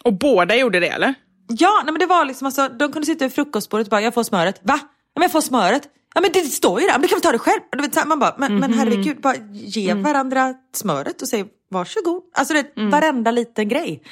[0.04, 1.14] Och båda gjorde det, eller?
[1.48, 4.14] Ja, nej men det var liksom alltså, de kunde sitta vid frukostbordet och bara, jag
[4.14, 4.60] får smöret.
[4.64, 4.80] Va?
[4.82, 5.90] Ja, men jag får smöret.
[6.16, 7.62] Ja men det står ju där, men du kan väl ta det själv?
[7.72, 12.24] Du vet, man bara, men, men herregud, bara ge varandra smöret och säg varsågod.
[12.34, 14.04] Alltså det, varenda liten grej.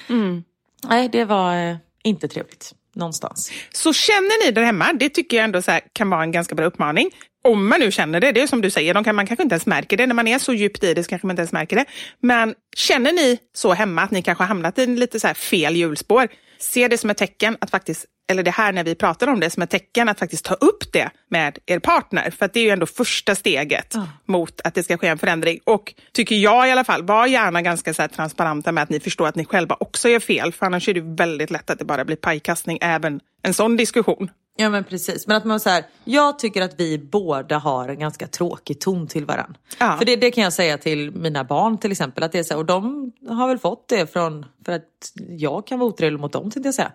[0.89, 1.75] Nej, det var eh,
[2.05, 3.51] inte trevligt någonstans.
[3.73, 6.65] Så känner ni där hemma, det tycker jag ändå här, kan vara en ganska bra
[6.65, 7.11] uppmaning.
[7.43, 9.65] Om man nu känner det, det är som du säger, kan, man kanske inte ens
[9.65, 10.05] märker det.
[10.07, 11.85] När man är så djupt i det så kanske man inte ens märker det.
[12.19, 16.27] Men känner ni så hemma att ni kanske har hamnat i lite så fel hjulspår,
[16.59, 19.49] se det som ett tecken att faktiskt, eller det här när vi pratar om det,
[19.49, 22.31] som ett tecken att faktiskt ta upp det med er partner.
[22.31, 23.95] För att det är ju ändå första steget
[24.25, 25.59] mot att det ska ske en förändring.
[25.63, 29.27] Och tycker jag i alla fall, var gärna ganska så transparenta med att ni förstår
[29.27, 30.53] att ni själva också gör fel.
[30.53, 34.29] För annars är det väldigt lätt att det bara blir pajkastning även en sån diskussion.
[34.57, 37.99] Ja men precis, men att man så här, jag tycker att vi båda har en
[37.99, 39.55] ganska tråkig ton till varandra.
[39.79, 39.97] Ja.
[39.97, 42.53] För det, det kan jag säga till mina barn till exempel, att det är så
[42.53, 46.33] här, och de har väl fått det från, för att jag kan vara otrevlig mot
[46.33, 46.91] dem tänkte jag säga.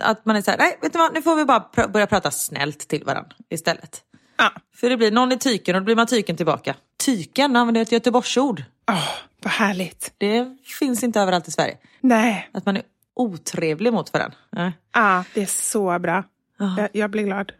[0.00, 2.06] Att man är så här, nej vet du vad, nu får vi bara pr- börja
[2.06, 4.02] prata snällt till varandra istället.
[4.36, 4.52] Ja.
[4.74, 6.74] För det blir någon i tyken och då blir man tyken tillbaka.
[7.06, 8.62] Tyken, använder ett Göteborgsord.
[8.90, 9.08] Åh,
[9.42, 10.14] vad härligt.
[10.18, 11.78] Det finns inte överallt i Sverige.
[12.00, 12.82] Nej, Att man är
[13.14, 14.36] otrevlig mot varandra.
[14.50, 14.72] Nej.
[14.92, 16.24] ah, det är så bra.
[16.58, 17.52] Jag, jag blir glad.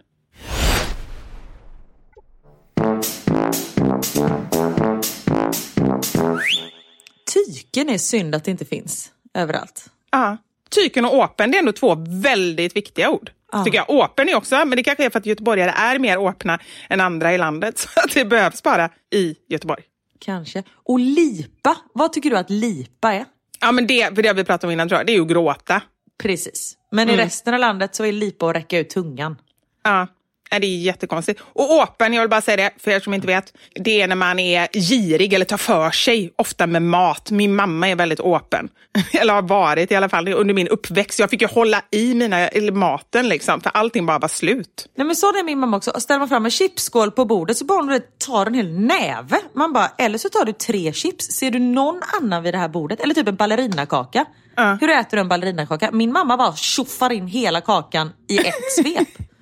[7.35, 9.91] Tyken är synd att det inte finns överallt.
[10.11, 10.37] Ja.
[10.71, 13.31] Tyken och åpen, det är ändå två väldigt viktiga ord.
[13.53, 13.65] Ja.
[13.65, 13.91] Tycker jag.
[13.91, 16.59] Åpen är också, men det kanske är för att göteborgare är mer öppna
[16.89, 17.79] än andra i landet.
[17.95, 19.83] Så att det behövs bara i Göteborg.
[20.19, 20.63] Kanske.
[20.75, 23.25] Och lipa, vad tycker du att lipa är?
[23.61, 25.23] Ja, men det, för det har vi pratat om innan tror jag, det är ju
[25.23, 25.83] att gråta.
[26.23, 26.77] Precis.
[26.91, 27.21] Men Mm.
[27.21, 29.37] i resten av landet så är lipa att räcka ut tungan.
[29.83, 30.07] Ja,
[30.55, 31.41] nej, det är jättekonstigt.
[31.53, 34.17] Och åpen, jag vill bara säga det för er som inte vet, det är när
[34.17, 37.31] man är girig eller tar för sig, ofta med mat.
[37.31, 38.69] Min mamma är väldigt öppen,
[39.13, 41.19] eller har varit i alla fall under min uppväxt.
[41.19, 44.89] Jag fick ju hålla i mina, eller maten liksom, för allting bara var slut.
[44.97, 46.01] Nej men så är min mamma också.
[46.01, 49.41] Ställer man fram en chipsskål på bordet så bara hon tar en hel näve.
[49.55, 51.25] Man bara, eller så tar du tre chips.
[51.25, 53.01] Ser du någon annan vid det här bordet?
[53.01, 54.25] Eller typ en ballerinakaka.
[54.57, 54.79] Ja.
[54.81, 55.91] Hur äter du en ballerinakaka?
[55.93, 59.09] Min mamma bara tjoffar in hela kakan i ett svep.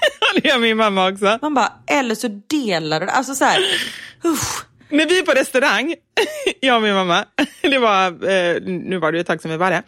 [0.34, 1.38] det gör min mamma också.
[1.42, 3.12] Man bara, eller så delar du det.
[3.12, 3.60] Alltså så här,
[4.24, 4.64] usch.
[4.90, 5.94] När vi är på restaurang,
[6.60, 7.24] jag och min mamma,
[7.62, 9.82] det var, eh, nu var det ju ett tag sedan vi var det,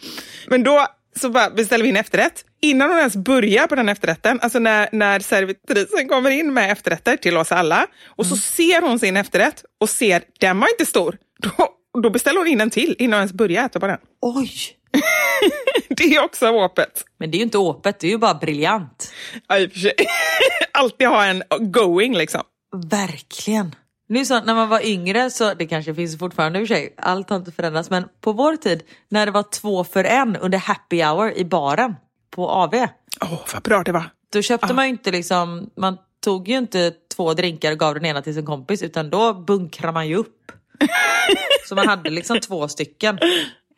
[0.49, 0.87] men då
[1.21, 2.45] så bara beställer vi in efterrätt.
[2.63, 7.17] Innan hon ens börjar på den efterrätten, alltså när, när servitrisen kommer in med efterrätter
[7.17, 11.17] till oss alla och så ser hon sin efterrätt och ser, den var inte stor.
[11.39, 11.69] Då,
[12.03, 13.99] då beställer hon in en till innan hon ens börjar äta på den.
[14.23, 14.51] Oj.
[15.88, 17.05] Det är också öppet.
[17.18, 19.12] Men det är ju inte öppet, det är ju bara briljant.
[19.49, 19.93] Ja, i och för sig.
[20.72, 22.43] Alltid ha en going liksom.
[22.91, 23.74] Verkligen.
[24.09, 26.95] Nu så när man var yngre, så det kanske finns fortfarande i och för sig,
[26.97, 30.59] allt har inte förändrats, men på vår tid när det var två för en under
[30.59, 31.95] happy hour i baren
[32.30, 32.74] på AV,
[33.20, 34.11] Åh, vad bra det var.
[34.32, 38.05] då köpte man ju inte liksom, man tog ju inte två drinkar och gav den
[38.05, 40.53] ena till sin kompis utan då bunkrade man ju upp.
[41.68, 43.18] så man hade liksom två stycken.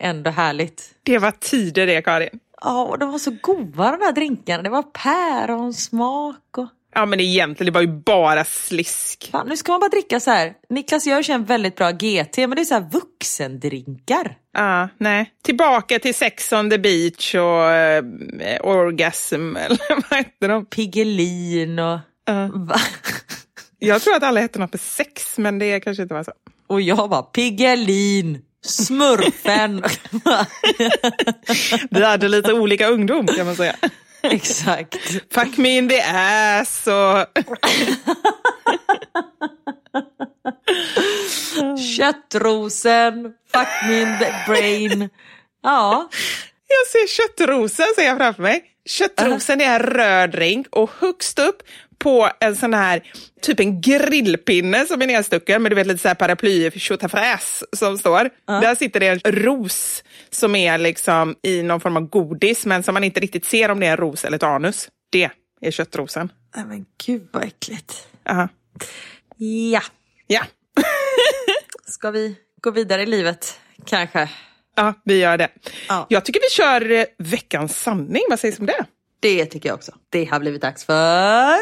[0.02, 0.94] Ändå härligt.
[1.02, 2.40] Det var tider det, Karin.
[2.60, 4.62] Ja, och de var så goda de här drinkarna.
[4.62, 6.68] Det var päronsmak och...
[6.94, 9.28] Ja, men egentligen, det var ju bara slisk.
[9.32, 10.54] Fan, nu ska man bara dricka så här.
[10.68, 14.36] Niklas gör ju en väldigt bra GT, men det är så här vuxendrinkar.
[14.52, 15.32] Ja, nej.
[15.42, 18.04] Tillbaka till Sex on the beach och eh,
[18.60, 20.66] Orgasm, eller vad heter de?
[20.66, 21.98] Piggelin och...
[22.24, 22.50] Ja.
[22.54, 22.76] Va?
[23.78, 26.32] Jag tror att alla hette något med sex, men det kanske inte var så.
[26.66, 29.84] Och jag bara Piggelin, Smurfen.
[31.90, 33.76] Vi hade lite olika ungdom kan man säga.
[34.22, 34.96] Exakt.
[35.34, 37.42] Fuck me in the ass och...
[41.96, 45.08] Köttrosen, fuck me in the brain.
[45.62, 46.08] Ja,
[46.68, 48.64] Jag ser köttrosen ser jag framför mig.
[48.86, 51.62] Köttrosen är en röd drink och högst upp
[52.02, 53.02] på en sån här,
[53.42, 57.98] typ en grillpinne som är nedstucken med du vet lite så här paraply tjotafräs som
[57.98, 58.30] står.
[58.46, 62.94] Där sitter det en ros som är liksom i någon form av godis men som
[62.94, 64.88] man inte riktigt ser om det är en ros eller ett anus.
[65.10, 65.30] Det
[65.60, 66.32] är köttrosen.
[66.56, 68.06] Nej, men gud vad äckligt.
[68.28, 68.48] Aha.
[69.36, 69.82] Ja,
[70.26, 70.40] Ja.
[71.86, 74.28] ska vi gå vidare i livet kanske?
[74.76, 75.48] ja, vi gör det.
[75.88, 76.06] Ja.
[76.08, 78.22] Jag tycker vi kör eh, veckans sanning.
[78.28, 78.84] Vad sägs om det?
[79.22, 79.92] Det tycker jag också.
[80.10, 81.58] Det har blivit dags för...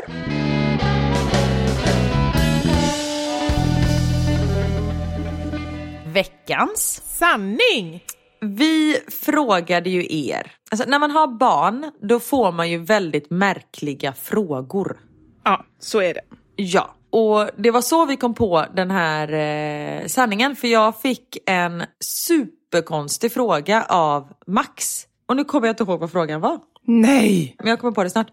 [6.12, 7.02] Veckans.
[7.04, 8.04] Sanning!
[8.40, 10.52] Vi frågade ju er.
[10.70, 14.98] Alltså, när man har barn, då får man ju väldigt märkliga frågor.
[15.44, 16.22] Ja, så är det.
[16.56, 20.56] Ja, och det var så vi kom på den här eh, sanningen.
[20.56, 25.06] För jag fick en superkonstig fråga av Max.
[25.26, 26.58] Och nu kommer jag inte ihåg vad frågan var.
[26.86, 27.56] Nej!
[27.58, 28.28] Men jag kommer på det snart.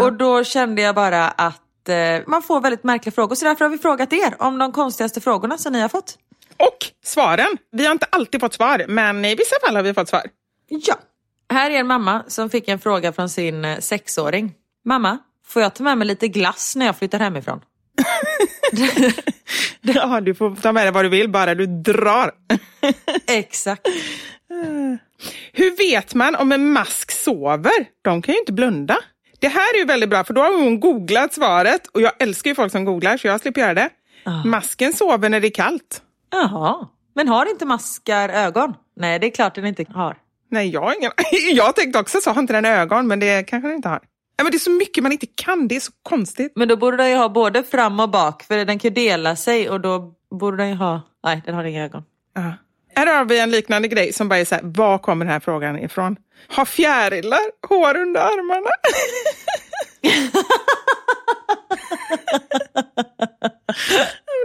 [0.00, 1.96] Och då kände jag bara att eh,
[2.26, 3.34] man får väldigt märkliga frågor.
[3.34, 6.18] Så därför har vi frågat er om de konstigaste frågorna som ni har fått.
[6.56, 7.56] Och svaren.
[7.72, 10.22] Vi har inte alltid fått svar, men i vissa fall har vi fått svar.
[10.68, 10.94] Ja.
[11.52, 14.52] Här är en mamma som fick en fråga från sin eh, sexåring.
[14.84, 17.60] Mamma, får jag ta med mig lite glass när jag flyttar hemifrån?
[19.82, 22.30] Ja, du får ta med dig vad du vill, bara du drar.
[23.26, 23.86] Exakt.
[25.52, 27.86] Hur vet man om en mask sover?
[28.02, 28.98] De kan ju inte blunda.
[29.38, 32.50] Det här är ju väldigt bra, för då har hon googlat svaret och jag älskar
[32.50, 33.90] ju folk som googlar, så jag slipper göra det.
[34.44, 36.02] Masken sover när det är kallt.
[36.30, 36.88] Jaha.
[37.14, 38.74] Men har inte maskar ögon?
[38.96, 40.16] Nej, det är klart den inte har.
[40.50, 41.12] Nej, jag har ingen...
[41.56, 44.00] Jag tänkte också så, har inte den ögon, men det kanske den inte har.
[44.36, 46.52] Ja, men det är så mycket man inte kan, det är så konstigt.
[46.56, 49.36] Men då borde den ju ha både fram och bak för den kan ju dela
[49.36, 51.00] sig och då borde den ju ha...
[51.24, 52.02] Nej, den har inga ögon.
[52.34, 52.52] Ja.
[53.00, 55.40] Här har vi en liknande grej som bara är så här, var kommer den här
[55.40, 56.16] frågan ifrån?
[56.48, 58.70] Har fjärilar hår under armarna?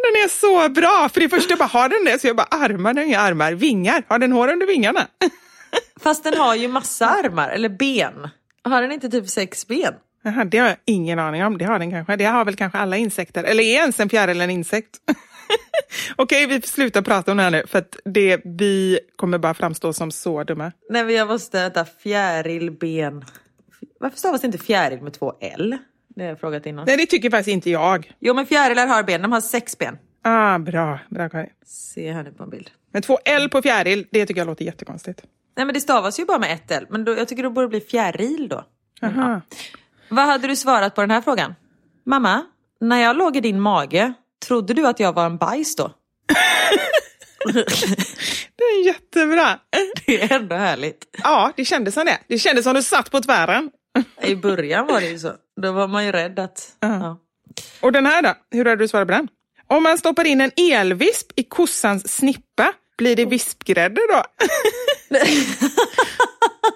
[0.04, 1.10] den är så bra!
[1.14, 2.20] För det första bara, har den det?
[2.20, 3.52] Så jag bara, armar, den har inga armar.
[3.52, 5.08] Vingar, har den hår under vingarna?
[6.00, 8.30] Fast den har ju massa armar, eller ben.
[8.64, 9.94] Har den inte typ sex ben?
[10.24, 11.58] Jaha, det har jag ingen aning om.
[11.58, 12.16] Det har den kanske.
[12.16, 13.44] Det har väl kanske alla insekter.
[13.44, 14.96] Eller är ens en fjäril en insekt?
[16.16, 19.54] Okej, vi får sluta prata om det här nu för att det, vi kommer bara
[19.54, 20.72] framstå som så dumma.
[20.90, 21.86] Nej, men jag måste vänta.
[21.86, 23.26] Fjärilben.
[24.00, 25.78] Varför stavas det inte fjäril med två L?
[26.08, 26.86] Det har jag frågat innan.
[26.86, 28.14] Nej, det tycker faktiskt inte jag.
[28.20, 29.22] Jo, men fjärilar har ben.
[29.22, 29.98] De har sex ben.
[30.22, 31.50] Ah, bra, bra Karin.
[31.66, 32.72] Se här nu på en bild.
[32.92, 35.24] Men två L på fjäril, det tycker jag låter jättekonstigt.
[35.58, 36.86] Nej, men det stavas ju bara med ett L.
[36.90, 38.64] Men då, jag tycker det borde bli fjäril då.
[39.02, 39.42] Aha.
[40.10, 41.56] Vad hade du svarat på den här frågan?
[42.04, 42.46] Mamma,
[42.80, 44.14] när jag låg i din mage,
[44.48, 45.92] trodde du att jag var en bajs då?
[48.58, 49.60] Det är jättebra.
[50.06, 51.06] Det är ändå härligt.
[51.24, 52.20] Ja, det kändes som det.
[52.28, 53.72] Det kändes som du satt på tvären.
[54.22, 55.34] I början var det ju så.
[55.62, 56.76] Då var man ju rädd att...
[56.80, 57.20] Ja.
[57.80, 58.34] Och den här då?
[58.52, 59.28] Hur hade du svarat på den?
[59.68, 64.24] Om man stoppar in en elvisp i kossans snippa, blir det vispgrädde då?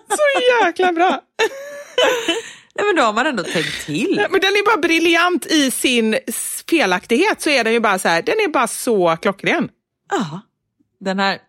[0.10, 0.24] så
[0.66, 1.22] jäkla bra!
[2.76, 4.26] Nej, men då har man ändå tänkt till.
[4.32, 6.18] Men den är bara briljant i sin
[6.70, 7.42] felaktighet.
[7.42, 9.70] Så är den ju bara så här, den är bara så klockren.
[10.12, 10.42] Ja.
[11.00, 11.40] Den här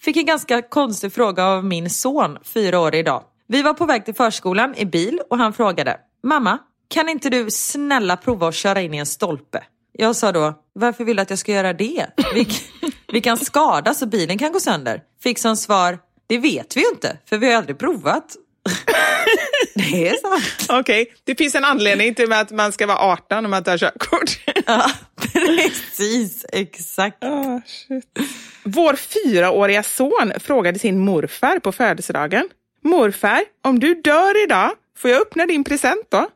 [0.00, 3.22] fick en ganska konstig fråga av min son, fyra år idag.
[3.48, 6.58] Vi var på väg till förskolan i bil och han frågade Mamma,
[6.88, 9.64] kan inte du snälla prova att köra in i en stolpe?
[9.92, 12.06] Jag sa då, varför vill du att jag ska göra det?
[12.34, 12.46] Vi,
[13.12, 15.02] vi kan skadas och bilen kan gå sönder.
[15.22, 18.36] Fick som svar, det vet vi ju inte, för vi har aldrig provat.
[19.74, 20.80] det är sant.
[20.80, 24.38] Okej, det finns en anledning till att man ska vara 18 om man tar körkort.
[24.66, 27.24] Ja, precis, exakt.
[27.24, 28.18] Ah, shit.
[28.64, 32.48] Vår fyraåriga son frågade sin morfar på födelsedagen.
[32.84, 36.16] Morfar, om du dör idag, får jag öppna din present då?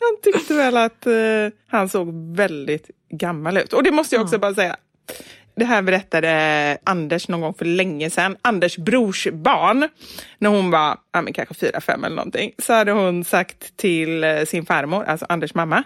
[0.00, 1.12] han tyckte väl att eh,
[1.68, 3.72] han såg väldigt gammal ut.
[3.72, 4.76] Och det måste jag också bara säga.
[5.54, 8.36] Det här berättade Anders någon gång för länge sedan.
[8.42, 9.88] Anders brors barn,
[10.38, 14.24] när hon var ja, men kanske fyra, fem eller någonting, så hade hon sagt till
[14.24, 15.84] eh, sin farmor, alltså Anders mamma,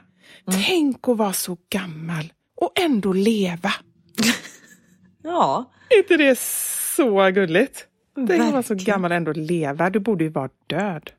[0.67, 3.73] tänk att vara så gammal och ändå leva.
[5.23, 6.39] Ja, Är inte det
[6.97, 7.87] så gulligt?
[8.29, 9.91] Tänk att vara så gammal och ändå leva.
[9.91, 11.11] Du borde ju vara död.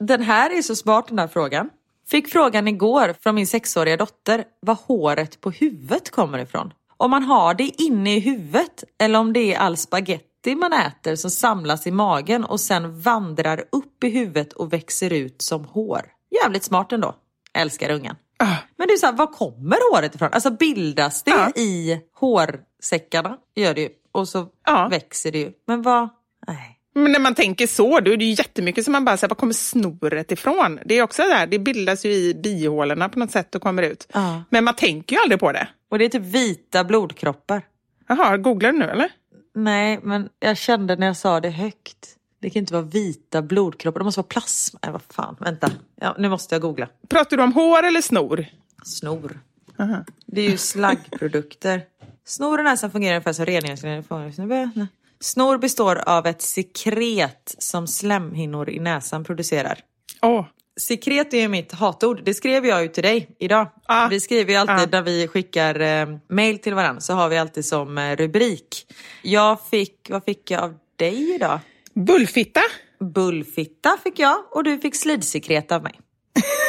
[0.00, 1.70] den här är så smart den här frågan.
[2.08, 6.72] Fick frågan igår från min sexåriga dotter var håret på huvudet kommer ifrån.
[7.00, 11.16] Om man har det inne i huvudet eller om det är all spaghetti man äter
[11.16, 16.02] som samlas i magen och sen vandrar upp i huvudet och växer ut som hår.
[16.42, 17.14] Jävligt smart ändå.
[17.54, 18.16] Älskar ungen.
[18.38, 18.56] Ah.
[18.76, 20.28] Men det är så här, var kommer håret ifrån?
[20.32, 21.50] Alltså bildas det Ja.
[21.62, 23.36] i hårsäckarna?
[23.56, 23.88] Gör det ju.
[24.12, 24.88] Och så Ja.
[24.90, 25.52] växer det ju.
[25.66, 26.08] Men vad?
[26.46, 26.77] Nej.
[26.94, 29.36] Men när man tänker så, då är det ju jättemycket som man bara säger, var
[29.36, 30.78] kommer snoret ifrån?
[30.84, 34.08] Det är också där, det bildas ju i bihålorna på något sätt och kommer ut.
[34.12, 34.42] Ja.
[34.50, 35.68] Men man tänker ju aldrig på det.
[35.88, 37.62] Och det är typ vita blodkroppar.
[38.08, 39.10] Jaha, googlar du nu eller?
[39.54, 42.14] Nej, men jag kände när jag sa det högt.
[42.40, 44.78] Det kan inte vara vita blodkroppar, det måste vara plasma.
[44.82, 45.70] Nej, vad fan, vänta.
[46.00, 46.88] Ja, nu måste jag googla.
[47.08, 48.46] Pratar du om hår eller snor?
[48.84, 49.40] Snor.
[49.78, 50.04] Aha.
[50.26, 51.82] Det är ju slaggprodukter.
[52.24, 54.86] Snor och näsan fungerar ungefär som reningsmedel.
[55.20, 59.78] Snor består av ett sekret som slemhinnor i näsan producerar.
[60.22, 60.46] Åh,
[60.80, 62.24] Sekret är ju mitt hatord.
[62.24, 63.66] Det skrev jag ju till dig idag.
[63.86, 64.08] Ah.
[64.08, 64.98] Vi skriver ju alltid Ah.
[64.98, 68.86] när vi skickar eh, mail till varandra så har vi alltid som eh, rubrik.
[69.22, 71.60] Jag fick, vad fick jag av dig idag?
[71.94, 72.60] bullfitta?
[73.00, 76.00] Bullfitta fick jag och du fick slidsekret av mig.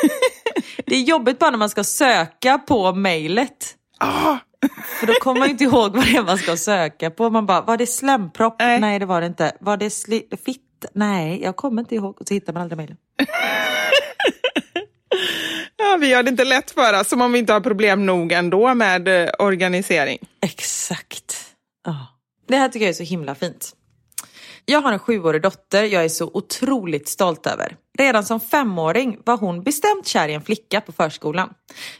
[0.86, 3.76] det är jobbigt bara när man ska söka på mejlet.
[4.00, 4.38] Ah,
[4.99, 7.30] För då kommer man inte ihåg vad det är man ska söka på.
[7.30, 8.55] Man bara, var det slempropp?
[8.60, 8.80] Nej.
[8.80, 8.99] Nej.
[8.99, 9.51] det var det inte.
[9.60, 10.86] Var det sli- fitt?
[10.93, 12.22] Nej, jag kommer inte ihåg.
[12.22, 12.97] Och så hittar man aldrig mejlen.
[15.78, 18.32] ja, vi gör det inte lätt för oss, som om vi inte har problem nog
[18.32, 20.18] ändå med eh, organisering.
[20.41, 21.45] Exakt.
[21.86, 22.07] Ja.
[22.47, 23.72] Det här tycker jag är så himla fint.
[24.70, 27.76] Jag har en sjuårig dotter jag är så otroligt stolt över.
[27.97, 31.53] Redan som femåring var hon bestämt kär i en flicka på förskolan.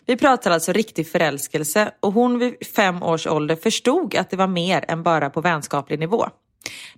[0.06, 4.48] Vi pratar alltså riktig förälskelse och hon vid fem års ålder förstod att det var
[4.48, 6.30] mer än bara på vänskaplig nivå.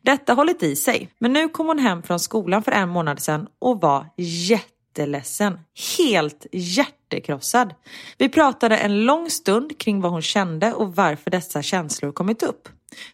[0.02, 3.48] Detta hållit i sig, men nu kom hon hem från skolan för en månad sedan
[3.60, 5.60] och var jätteledsen.
[5.98, 7.74] Helt hjärtekrossad.
[8.18, 12.70] Vi pratade en lång stund kring vad hon kände och varför dessa känslor kommit upp.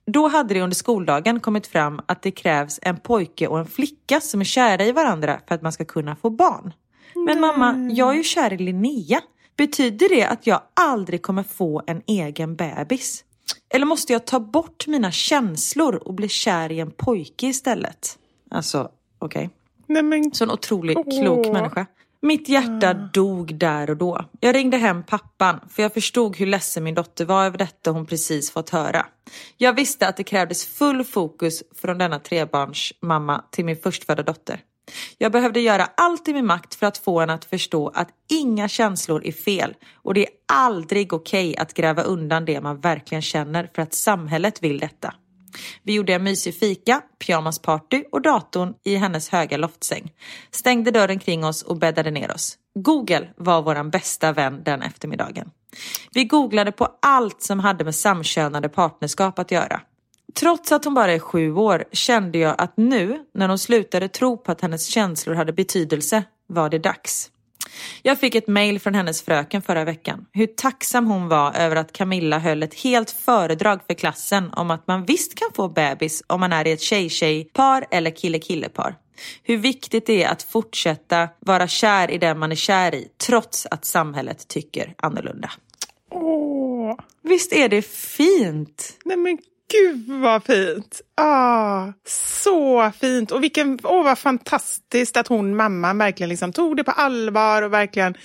[0.06, 4.22] Då hade det under skoldagen kommit fram att det krävs en pojke och en flicka
[4.22, 6.74] som är kära i varandra för att man ska kunna få barn.
[7.16, 9.22] Men mamma, jag är ju kär i Linnea.
[9.58, 13.24] Betyder det att jag aldrig kommer få en egen bebis?
[13.70, 18.18] Eller måste jag ta bort mina känslor och bli kär i en pojke istället?
[18.52, 19.50] Alltså, okej.
[19.88, 20.32] Nej, men...
[20.34, 21.86] Så en otroligt klok människa.
[22.22, 24.26] Mitt hjärta dog där och då.
[24.39, 28.05] Jag ringde hem pappan för jag förstod hur ledsen min dotter var över detta hon
[28.05, 29.05] precis fått höra.
[29.57, 34.61] Jag visste att det krävdes full fokus från denna trebarnsmamma till min förstfödda dotter.
[35.18, 38.68] Jag behövde göra allt i min makt för att få henne att förstå att inga
[38.68, 43.70] känslor är fel och det är aldrig okej att gräva undan det man verkligen känner
[43.76, 45.13] för att samhället vill detta.
[45.84, 50.12] Vi gjorde en mysig fika, pyjamasparty och datorn i hennes höga loftsäng.
[50.52, 52.58] Stängde dörren kring oss och bäddade ner oss.
[52.76, 55.52] Google var vår bästa vän den eftermiddagen.
[56.14, 59.82] Vi googlade på allt som hade med samkönade partnerskap att göra.
[60.39, 64.38] Trots att hon bara är sju år kände jag att nu, när hon slutade tro
[64.38, 67.32] på att hennes känslor hade betydelse, var det dags.
[68.02, 70.26] Jag fick ett mail från hennes fröken förra veckan.
[70.34, 74.88] Hur tacksam hon var över att Camilla höll ett helt föredrag för klassen om att
[74.88, 78.96] man visst kan få bebis om man är i ett tjej-tjej-par eller kille-kille-par.
[79.44, 83.68] Hur viktigt det är att fortsätta vara kär i den man är kär i trots
[83.72, 85.52] att samhället tycker annorlunda.
[86.12, 86.96] Åh.
[87.22, 88.98] Visst är det fint?
[89.06, 89.38] Nej men
[89.72, 91.01] gud vad fint!
[91.15, 93.32] Ah, så fint!
[93.32, 97.74] Och vilken, åh vad fantastiskt att hon, mamman, verkligen liksom tog det på allvar och
[97.74, 98.18] verkligen...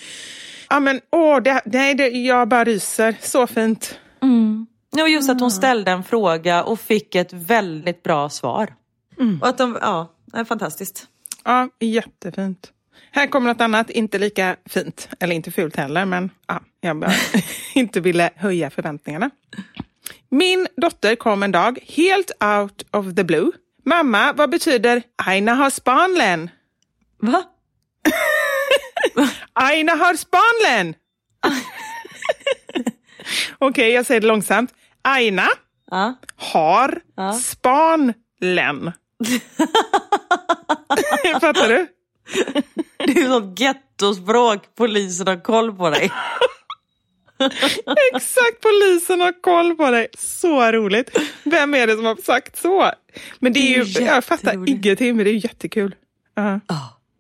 [0.70, 3.16] Ja men åh, det, nej, det, jag bara ryser.
[3.20, 3.98] Så fint.
[4.96, 8.74] Ja, och just att hon ställde en fråga och fick ett väldigt bra svar.
[9.40, 11.06] Och att de, ja, det är fantastiskt.
[11.44, 12.72] Ja, jättefint.
[13.10, 17.12] Här kommer något annat, inte lika fint, eller inte fult heller, men ja, jag bara
[17.74, 19.30] inte ville höja förväntningarna.
[20.32, 23.50] Min dotter kom en dag, helt out of the blue.
[23.84, 26.50] Mamma, vad betyder Aina har spanlen?
[27.20, 27.42] Va?
[29.52, 30.94] Aina har spanlen!
[33.58, 34.74] Okej, jag säger det långsamt.
[35.02, 35.48] Aina
[35.90, 36.14] Ja.
[36.36, 37.32] har Ja.
[37.32, 38.92] spanlen.
[41.40, 41.86] Fattar du?
[42.98, 46.12] Det är sånt gettospråk, polisen har koll på dig.
[48.14, 50.08] Exakt, polisen har koll på dig.
[50.18, 51.18] Så roligt.
[51.44, 52.90] Vem är det som har sagt så?
[53.38, 55.94] Men det är ju, Det är jag fattar ingenting, men det är ju jättekul.
[56.34, 56.60] Ja.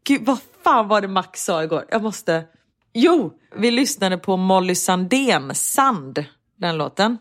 [0.04, 1.84] Gud, vad fan var det Max sa igår?
[1.90, 2.44] Jag måste...
[2.94, 6.24] Jo, vi lyssnade på Molly Sandén, Sand,
[6.58, 7.18] den låten.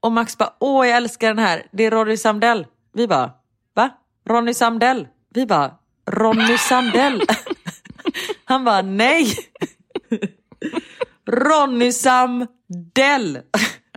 [0.00, 2.66] Och Max bara, åh jag älskar den här, det är Ronny Sandell.
[2.94, 3.30] Vi bara,
[3.74, 3.90] va?
[4.28, 5.08] Ronny Sandell?
[5.34, 5.74] Vi bara,
[6.10, 7.22] Ronny Sandell?
[8.44, 9.36] Han bara, nej.
[11.30, 13.38] Ronny Samdell.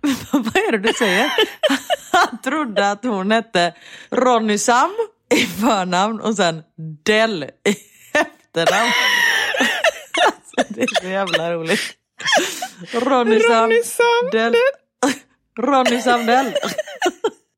[0.32, 1.32] Vad är det du säger?
[2.12, 3.74] Han trodde att hon hette
[4.10, 4.92] Ronny Sam
[5.34, 6.64] i förnamn och sen
[7.06, 7.76] Dell i
[8.14, 8.92] efternamn.
[10.26, 11.82] Alltså, det är så jävla roligt.
[12.94, 14.56] Ronny Ronny Samdell.
[15.60, 16.54] Ronny Samdell.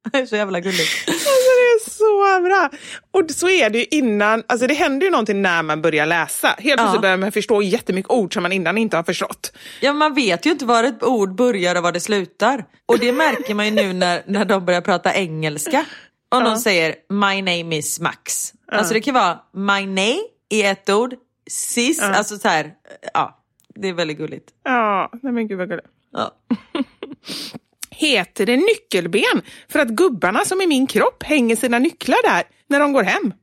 [0.11, 1.07] Det är så jävla gulligt.
[1.07, 2.69] Alltså det är så bra!
[3.11, 6.47] Och så är det ju innan, alltså det händer ju någonting när man börjar läsa.
[6.47, 6.99] Helt plötsligt Ja.
[7.01, 9.53] börjar man förstå jättemycket ord som man innan inte har förstått.
[9.81, 12.65] Ja, man vet ju inte var ett ord börjar och var det slutar.
[12.85, 15.85] Och det märker man ju nu när, när de börjar prata engelska.
[16.29, 18.53] Om någon säger My name is Max.
[18.71, 21.13] Alltså det kan vara My name i ett ord,
[21.49, 22.71] sis, alltså så här,
[23.13, 23.43] ja.
[23.79, 24.49] Det är väldigt gulligt.
[24.63, 25.87] Ja, nej men gud vad gulligt.
[26.13, 26.31] Ja.
[27.99, 32.79] Heter det nyckelben för att gubbarna som i min kropp hänger sina nycklar där när
[32.79, 33.33] de går hem?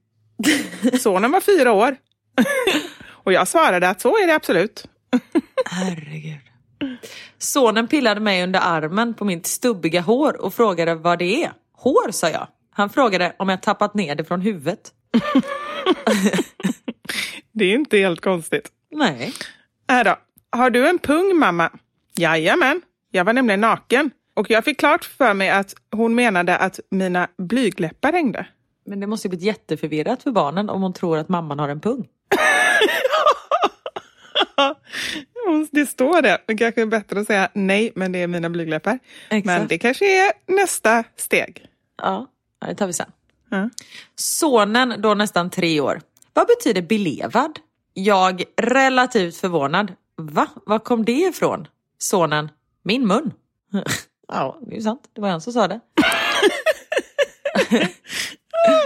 [1.01, 1.97] Sonen var fyra år.
[3.07, 4.85] Och jag svarade att så är det absolut.
[5.67, 6.39] Herregud.
[7.39, 11.53] Sonen pillade mig under armen på mitt stubbiga hår och frågade vad det är.
[11.73, 12.49] Hår, sa jag.
[12.71, 14.93] Han frågade om jag tappat ner det från huvudet.
[17.53, 18.69] Det är inte helt konstigt.
[18.91, 19.33] Nej.
[19.91, 20.17] Äh då.
[20.51, 21.71] Har du en pung mamma?
[22.17, 24.11] Jajamän, jag var nämligen naken.
[24.35, 28.47] Och jag fick klart för mig att hon menade att mina blygläppar hängde.
[28.87, 31.81] Men det måste ju blivit jätteförvirrat för barnen om hon tror att mamman har en
[31.81, 32.09] pung.
[35.71, 36.39] Det står det.
[36.47, 38.99] Det kanske är bättre att säga nej, men det är mina blygläppar.
[39.29, 39.47] Exakt.
[39.47, 41.67] Men det kanske är nästa steg.
[42.03, 42.27] Ja,
[42.61, 43.13] ja, det tar vi sen.
[43.51, 43.71] Ja.
[44.17, 46.01] Sonen, då nästan tre år.
[46.33, 47.59] Vad betyder belevad?
[47.95, 49.93] Jag relativt förvånad.
[50.17, 50.47] Va?
[50.67, 51.69] Var kom det ifrån?
[51.99, 52.49] Sonen,
[52.83, 53.33] min mun.
[54.29, 55.01] ja, det är sant.
[55.13, 55.81] Det var han som sa det.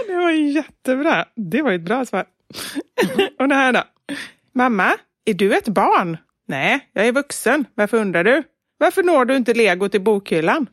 [0.07, 1.25] Det var jättebra.
[1.35, 2.25] Det var ett bra svar.
[3.39, 3.83] Och det här då?
[4.55, 6.17] Mamma, är du ett barn?
[6.47, 7.65] Nej, jag är vuxen.
[7.75, 8.43] Varför undrar du?
[8.77, 10.67] Varför når du inte lego till bokhyllan?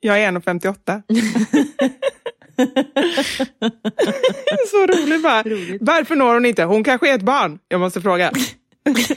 [0.00, 1.02] Jag är 1,58.
[4.70, 5.42] så roligt bara.
[5.42, 5.78] Roligt.
[5.80, 6.64] Varför når hon inte?
[6.64, 7.58] Hon kanske är ett barn.
[7.68, 8.32] Jag måste fråga.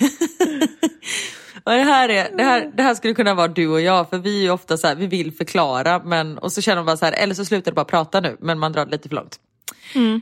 [1.68, 4.18] Och det, här är, det, här, det här skulle kunna vara du och jag för
[4.18, 6.97] vi är ju ofta så här, vi vill förklara men, och så känner man bara
[6.97, 9.15] så här, eller så slutar det bara prata nu men man drar det lite för
[9.15, 9.39] långt.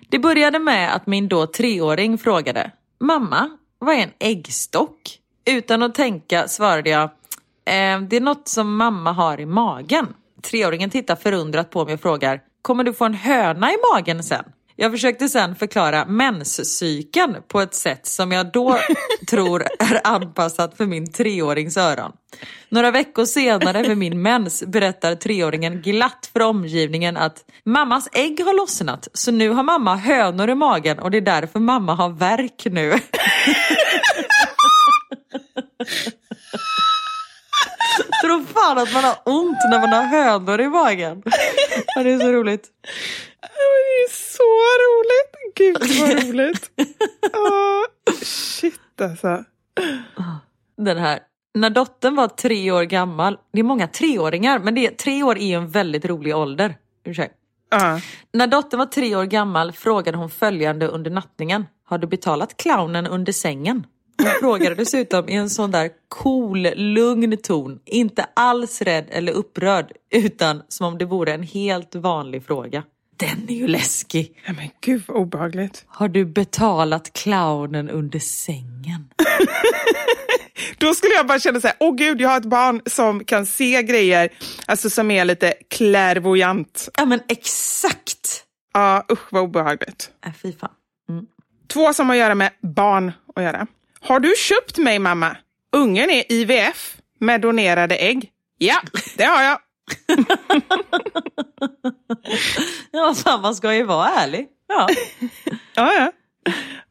[0.10, 5.00] Det började med att min då treåring frågade, mamma, vad är en äggstock?
[5.46, 10.08] Utan att tänka svarade jag, eh, det är något som mamma har i magen.
[10.44, 14.44] Treåringen tittar förundrat på mig och frågar, kommer du få en höna i magen sen?
[14.78, 18.78] Jag försökte sen förklara menscykeln på ett sätt som jag då
[19.30, 22.12] tror är anpassat för min treårings öron.
[22.70, 28.54] Några veckor senare med min mens berättar treåringen glatt för omgivningen att mammas ägg har
[28.58, 32.66] lossnat så nu har mamma hönor i magen och det är därför mamma har värk
[32.66, 32.94] nu.
[38.22, 41.24] Tror fan att man har ont när man har hönor i magen.
[41.96, 42.70] Det är så roligt.
[43.48, 44.44] Det är så
[44.86, 45.36] roligt.
[45.56, 46.72] Gud vad roligt.
[47.34, 49.44] Ah, shit alltså.
[50.78, 51.20] Den här.
[51.54, 55.38] När dottern var tre år gammal, det är många treåringar, men det är, tre år
[55.38, 56.76] är ju en väldigt rolig ålder.
[57.06, 57.36] Ursäkta.
[57.72, 58.00] Ah.
[58.34, 61.66] När dottern var tre år gammal frågade hon följande under nattningen.
[61.86, 63.88] Har du betalat clownen under sängen?
[64.18, 67.80] Hon frågade dessutom i en sån där cool, lugn ton.
[67.86, 72.84] Inte alls rädd eller upprörd, utan som om det vore en helt vanlig fråga.
[73.18, 74.42] Den är ju läskig.
[74.46, 75.86] Ja, men gud vad obehagligt.
[75.88, 79.10] Har du betalat clownen under sängen?
[80.78, 83.46] Då skulle jag bara känna så här, åh gud, jag har ett barn som kan
[83.46, 84.30] se grejer,
[84.66, 86.90] alltså som är lite clairvoyant.
[86.98, 88.44] Ja men exakt!
[88.74, 90.10] Ja, usch vad obehagligt.
[90.26, 90.72] Äh, fy fan.
[91.74, 93.68] Två som har att göra med barn att göra.
[94.00, 95.38] Har du köpt mig mamma?
[95.76, 98.30] Ungen är IVF med donerade ägg.
[98.58, 98.82] Ja,
[99.18, 99.60] det har jag.
[102.92, 104.48] Ja, fan, man ska ju vara ärlig.
[104.68, 104.88] Ja.
[105.76, 106.12] Ja, ja.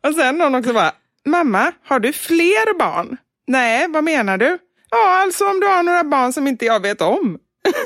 [0.09, 0.92] Och sen någon också bara,
[1.24, 3.16] mamma, har du fler barn?
[3.47, 4.59] Nej, vad menar du?
[4.90, 7.38] Ja, alltså om du har några barn som inte jag vet om.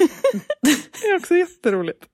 [0.62, 0.70] det
[1.08, 2.04] är också jätteroligt.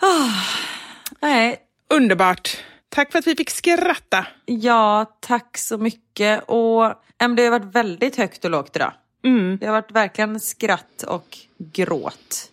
[1.20, 1.58] Nej,
[1.94, 2.56] Underbart.
[2.88, 4.26] Tack för att vi fick skratta.
[4.44, 6.44] ja, tack så mycket.
[6.46, 6.92] Och
[7.36, 8.92] det har varit väldigt högt och lågt idag.
[9.26, 9.58] Mm.
[9.60, 12.50] Det har varit verkligen skratt och gråt.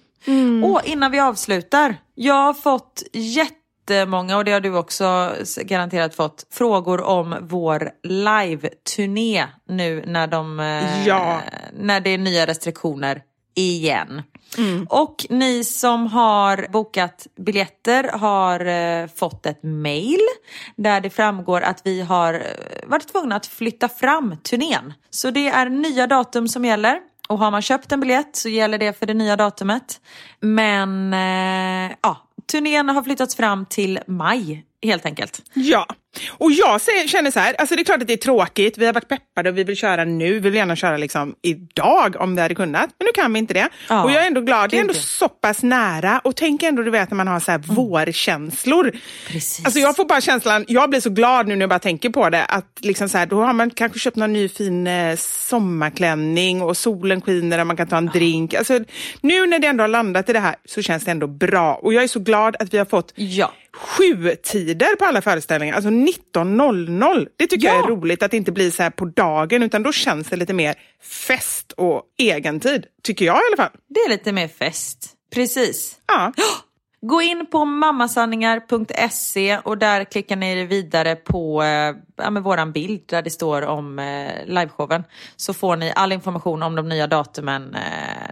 [0.63, 1.95] Och innan vi avslutar.
[2.15, 9.47] Jag har fått jättemånga, och det har du också garanterat fått, frågor om vår live-turné
[9.67, 11.41] nu när, de, eh, Ja.
[11.73, 13.21] när det är nya restriktioner
[13.55, 14.21] igen.
[14.89, 20.19] Och ni som har bokat biljetter har eh, fått ett mail
[20.75, 22.39] där det framgår att vi har eh,
[22.87, 24.93] varit tvungna att flytta fram turnén.
[25.09, 26.99] Så det är nya datum som gäller.
[27.27, 30.01] Och har man köpt en biljett så gäller det för det nya datumet.
[30.39, 32.17] Men eh, ja,
[32.51, 35.41] turnén har flyttats fram till maj helt enkelt.
[35.53, 35.87] Ja,
[36.27, 38.93] och jag känner så här, alltså det är klart att det är tråkigt, vi har
[38.93, 42.41] varit peppade och vi vill köra nu, vi vill gärna köra liksom idag om vi
[42.41, 43.69] hade kunnat, men nu kan vi inte det.
[43.89, 44.99] Ja, och jag är ändå glad, det är ändå ja.
[44.99, 48.91] så pass nära och tänk ändå du vet när man har så här vårkänslor.
[49.27, 49.65] Precis.
[49.65, 52.29] Alltså jag får bara känslan, jag blir så glad nu när jag bara tänker på
[52.29, 56.61] det, att liksom så här, då har man kanske köpt någon ny fin eh, sommarklänning
[56.61, 58.53] och solen skiner och man kan ta en drink.
[58.53, 58.79] Alltså,
[59.21, 61.93] nu när det ändå har landat i det här så känns det ändå bra och
[61.93, 63.53] jag är så glad att vi har fått Ja.
[63.73, 67.27] sju tider på alla föreställningar, alltså 19.00.
[67.37, 67.83] Det tycker jag Ja.
[67.83, 70.53] är roligt att det inte blir så här på dagen utan då känns det lite
[70.53, 70.75] mer
[71.27, 72.85] fest och egentid.
[73.03, 73.79] Tycker jag i alla fall.
[73.89, 75.09] Det är lite mer fest.
[75.33, 75.95] Precis.
[76.07, 76.33] Ja.
[77.05, 83.21] Gå in på mammasanningar.se och där klickar ni vidare på eh, ja, våran bild där
[83.21, 85.03] det står om eh, liveshowen.
[85.35, 87.81] Så får ni all information om de nya datumen eh,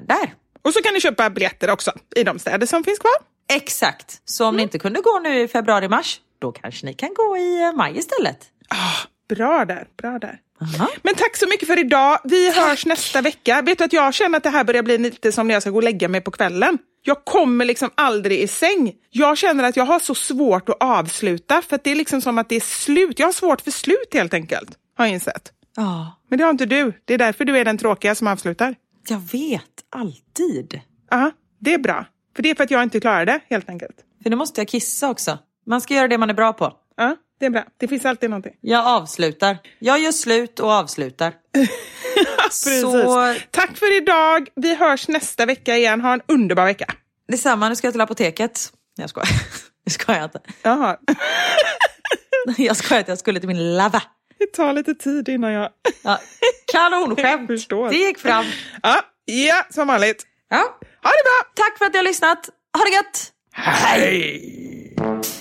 [0.07, 0.33] där.
[0.61, 3.11] Och så kan ni köpa biljetter också i de städer som finns kvar.
[3.53, 4.21] Exakt.
[4.25, 7.61] Så om ni inte kunde gå nu i februari-mars, då kanske ni kan gå i
[7.61, 8.37] eh, maj istället.
[8.69, 10.39] Ah, bra där, bra där.
[10.61, 10.89] Aha.
[11.03, 12.19] Men tack så mycket för idag.
[12.23, 13.61] Vi hörs nästa vecka.
[13.61, 15.69] Vet du att jag känner att det här börjar bli lite som när jag ska
[15.69, 16.77] gå och lägga mig på kvällen.
[17.03, 18.93] Jag kommer liksom aldrig i säng.
[19.09, 22.37] Jag känner att jag har så svårt att avsluta för att det är liksom som
[22.37, 23.19] att det är slut.
[23.19, 25.51] Jag har svårt för slut helt enkelt, har jag insett.
[25.75, 26.93] Ja, Men det har inte du.
[27.05, 28.75] Det är därför du är den tråkiga som avslutar.
[29.07, 29.61] jag vet.
[29.89, 30.81] Alltid.
[31.09, 32.05] Ja, det är bra.
[32.35, 33.95] För det är för att jag inte klarar det, helt enkelt.
[34.23, 35.37] För nu måste jag kissa också.
[35.65, 36.73] Man ska göra det man är bra på.
[36.97, 37.63] Ja, det är bra.
[37.77, 38.53] Det finns alltid någonting.
[38.61, 39.57] Jag avslutar.
[39.79, 41.33] Jag gör slut och avslutar.
[42.43, 42.81] Precis.
[42.81, 44.49] Så Tack för idag.
[44.55, 46.01] Vi hörs nästa vecka igen.
[46.01, 46.93] Ha en underbar vecka.
[47.27, 48.73] detsamma, nu ska jag till apoteket.
[48.95, 49.29] Jag skojar.
[49.85, 50.39] Det ska jag inte.
[50.63, 50.97] Jaha.
[52.57, 54.03] Jag skojar att jag skulle till min lava.
[54.39, 55.69] Det tar lite tid innan jag...
[56.03, 56.19] Ja.
[56.73, 57.49] Kanonskämt.
[57.89, 58.45] Det gick fram.
[58.83, 60.23] Ja, ja som vanligt.
[60.49, 60.57] Ja.
[61.03, 61.65] Ha det bra!
[61.65, 62.49] Tack för att ni har lyssnat.
[62.77, 63.31] Ha det gött!
[63.53, 65.40] Hej!